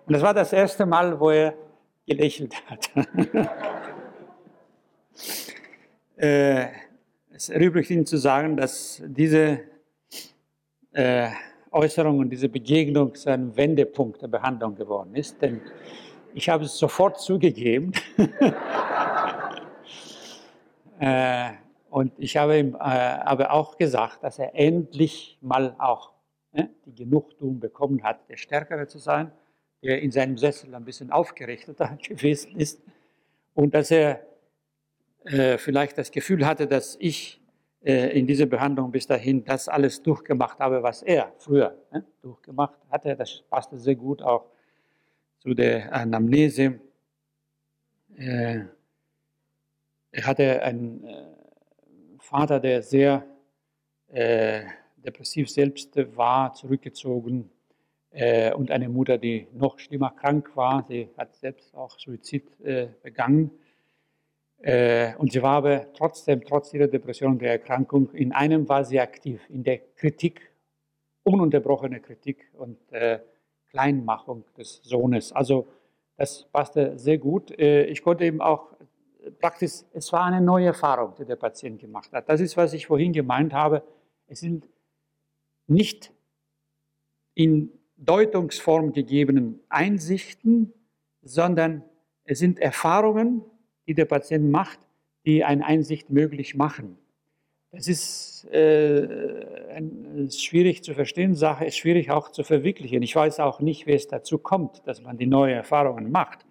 [0.06, 1.54] Und das war das erste Mal, wo er
[2.04, 2.90] gelächelt hat.
[6.16, 6.66] äh,
[7.32, 9.60] es erübrigt Ihnen zu sagen, dass diese
[10.92, 11.30] äh,
[11.76, 15.40] Äußerung und diese Begegnung zu einem Wendepunkt der Behandlung geworden ist.
[15.42, 15.60] Denn
[16.34, 17.92] ich habe es sofort zugegeben.
[20.98, 21.50] äh,
[21.90, 26.12] und ich habe ihm äh, aber auch gesagt, dass er endlich mal auch
[26.52, 29.30] ne, die Genugtuung bekommen hat, der Stärkere zu sein,
[29.82, 32.82] der in seinem Sessel ein bisschen aufgerichteter gewesen ist.
[33.54, 34.20] Und dass er
[35.24, 37.40] äh, vielleicht das Gefühl hatte, dass ich
[37.86, 43.14] in dieser Behandlung bis dahin das alles durchgemacht habe, was er früher ne, durchgemacht hatte.
[43.14, 44.46] Das passte sehr gut auch
[45.38, 46.80] zu der Anamnese.
[48.16, 48.64] Äh,
[50.10, 51.26] er hatte einen äh,
[52.18, 53.24] Vater, der sehr
[54.08, 54.62] äh,
[54.96, 57.50] depressiv selbst war, zurückgezogen
[58.10, 60.84] äh, und eine Mutter, die noch schlimmer krank war.
[60.88, 63.52] Sie hat selbst auch Suizid äh, begangen.
[64.66, 68.84] Äh, und sie war aber trotzdem, trotz ihrer Depression und der Erkrankung, in einem war
[68.84, 70.50] sie aktiv, in der Kritik,
[71.22, 73.20] ununterbrochene Kritik und äh,
[73.70, 75.32] Kleinmachung des Sohnes.
[75.32, 75.68] Also
[76.16, 77.56] das passte sehr gut.
[77.56, 78.72] Äh, ich konnte eben auch
[79.38, 82.28] praktisch, es war eine neue Erfahrung, die der Patient gemacht hat.
[82.28, 83.84] Das ist, was ich vorhin gemeint habe.
[84.26, 84.68] Es sind
[85.68, 86.12] nicht
[87.34, 90.72] in Deutungsform gegebenen Einsichten,
[91.22, 91.84] sondern
[92.24, 93.44] es sind Erfahrungen,
[93.86, 94.78] die der Patient macht,
[95.24, 96.98] die eine Einsicht möglich machen.
[97.72, 103.02] Das ist äh, eine schwierig zu verstehen Sache, ist schwierig auch zu verwirklichen.
[103.02, 106.46] Ich weiß auch nicht, wie es dazu kommt, dass man die neuen Erfahrungen macht.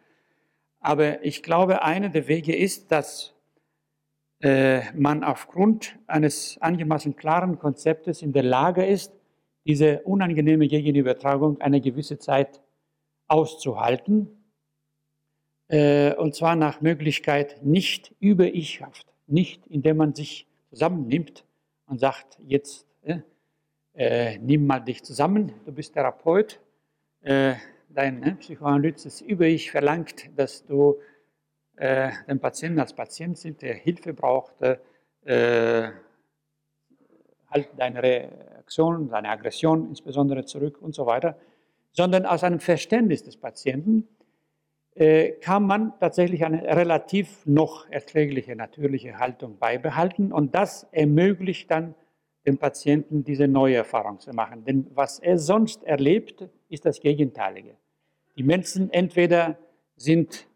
[0.80, 3.34] Aber ich glaube, einer der Wege ist, dass
[4.42, 9.12] äh, man aufgrund eines einigermaßen klaren Konzeptes in der Lage ist,
[9.66, 12.62] diese unangenehme Gegenübertragung eine gewisse Zeit
[13.28, 14.35] auszuhalten.
[15.68, 21.44] Äh, und zwar nach Möglichkeit nicht über Ich-Haft, nicht indem man sich zusammennimmt
[21.88, 23.20] und sagt, jetzt äh,
[23.94, 26.60] äh, nimm mal dich zusammen, du bist Therapeut,
[27.22, 27.56] äh,
[27.90, 30.98] dein äh, psychoanalytisches Über-Ich verlangt, dass du
[31.78, 35.96] äh, den Patienten als Patient sind, der Hilfe braucht, halt
[37.78, 41.36] deine Reaktion, deine Aggression insbesondere zurück und so weiter,
[41.94, 44.08] sondern aus einem Verständnis des Patienten
[45.42, 51.96] kann man tatsächlich eine relativ noch erträgliche, natürliche Haltung beibehalten und das ermöglicht dann
[52.46, 54.64] dem Patienten diese neue Erfahrung zu machen.
[54.64, 57.76] Denn was er sonst erlebt, ist das Gegenteilige.
[58.38, 59.58] Die Menschen entweder
[59.96, 60.48] sind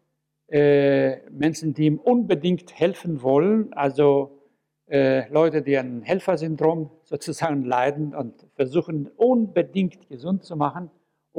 [0.48, 4.38] äh, Menschen, die ihm unbedingt helfen wollen, also
[4.86, 10.90] äh, Leute, die an Helfersyndrom sozusagen leiden und versuchen unbedingt gesund zu machen,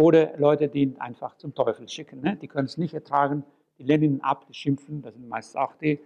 [0.01, 2.21] oder Leute, die ihn einfach zum Teufel schicken.
[2.21, 2.35] Ne?
[2.35, 3.43] Die können es nicht ertragen,
[3.77, 5.99] die lehnen ihn ab, die schimpfen, das sind meistens auch die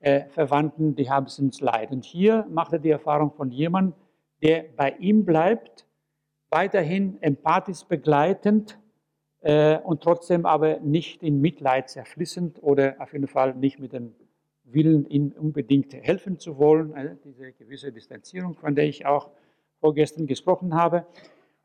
[0.00, 1.90] äh, Verwandten, die haben es ins Leid.
[1.90, 3.94] Und hier macht er die Erfahrung von jemandem,
[4.42, 5.86] der bei ihm bleibt,
[6.50, 8.78] weiterhin empathisch begleitend
[9.40, 14.14] äh, und trotzdem aber nicht in Mitleid zerflissend oder auf jeden Fall nicht mit dem
[14.64, 16.94] Willen, ihm unbedingt helfen zu wollen.
[16.94, 19.30] Also diese gewisse Distanzierung, von der ich auch
[19.80, 21.04] vorgestern gesprochen habe.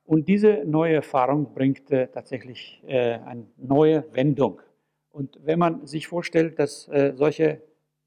[0.08, 4.62] Und diese neue Erfahrung bringt äh, tatsächlich äh, eine neue Wendung.
[5.10, 7.62] Und wenn man sich vorstellt, dass äh, solche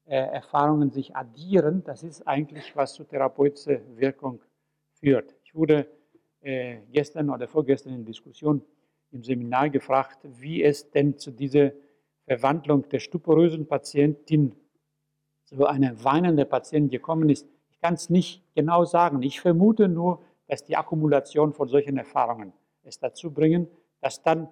[0.05, 4.41] äh, Erfahrungen sich addieren, das ist eigentlich, was zur therapeutischen Wirkung
[4.93, 5.35] führt.
[5.43, 5.85] Ich wurde
[6.41, 8.63] äh, gestern oder vorgestern in Diskussion
[9.11, 11.71] im Seminar gefragt, wie es denn zu dieser
[12.25, 14.55] Verwandlung der stuporösen Patientin
[15.43, 17.47] zu einer weinenden Patientin gekommen ist.
[17.69, 19.21] Ich kann es nicht genau sagen.
[19.21, 22.51] Ich vermute nur, dass die Akkumulation von solchen Erfahrungen
[22.83, 23.69] es dazu bringen,
[24.01, 24.49] dass dann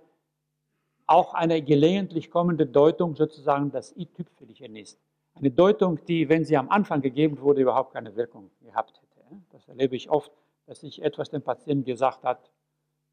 [1.08, 4.98] auch eine gelegentlich kommende Deutung sozusagen das i-Tüpfelchen ist.
[5.34, 9.26] Eine Deutung, die, wenn sie am Anfang gegeben wurde, überhaupt keine Wirkung gehabt hätte.
[9.52, 10.32] Das erlebe ich oft,
[10.68, 12.50] dass sich etwas dem Patienten gesagt hat,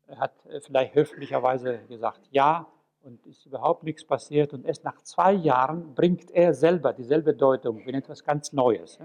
[0.07, 2.69] er hat vielleicht höflicherweise gesagt ja
[3.01, 7.85] und ist überhaupt nichts passiert und erst nach zwei Jahren bringt er selber dieselbe Deutung
[7.85, 9.01] wie etwas ganz Neues,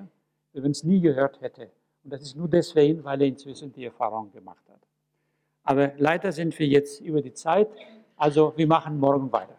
[0.54, 1.72] wenn es nie gehört hätte.
[2.04, 4.80] Und das ist nur deswegen, weil er inzwischen die Erfahrung gemacht hat.
[5.64, 7.70] Aber leider sind wir jetzt über die Zeit,
[8.18, 9.56] also wir machen morgen weiter.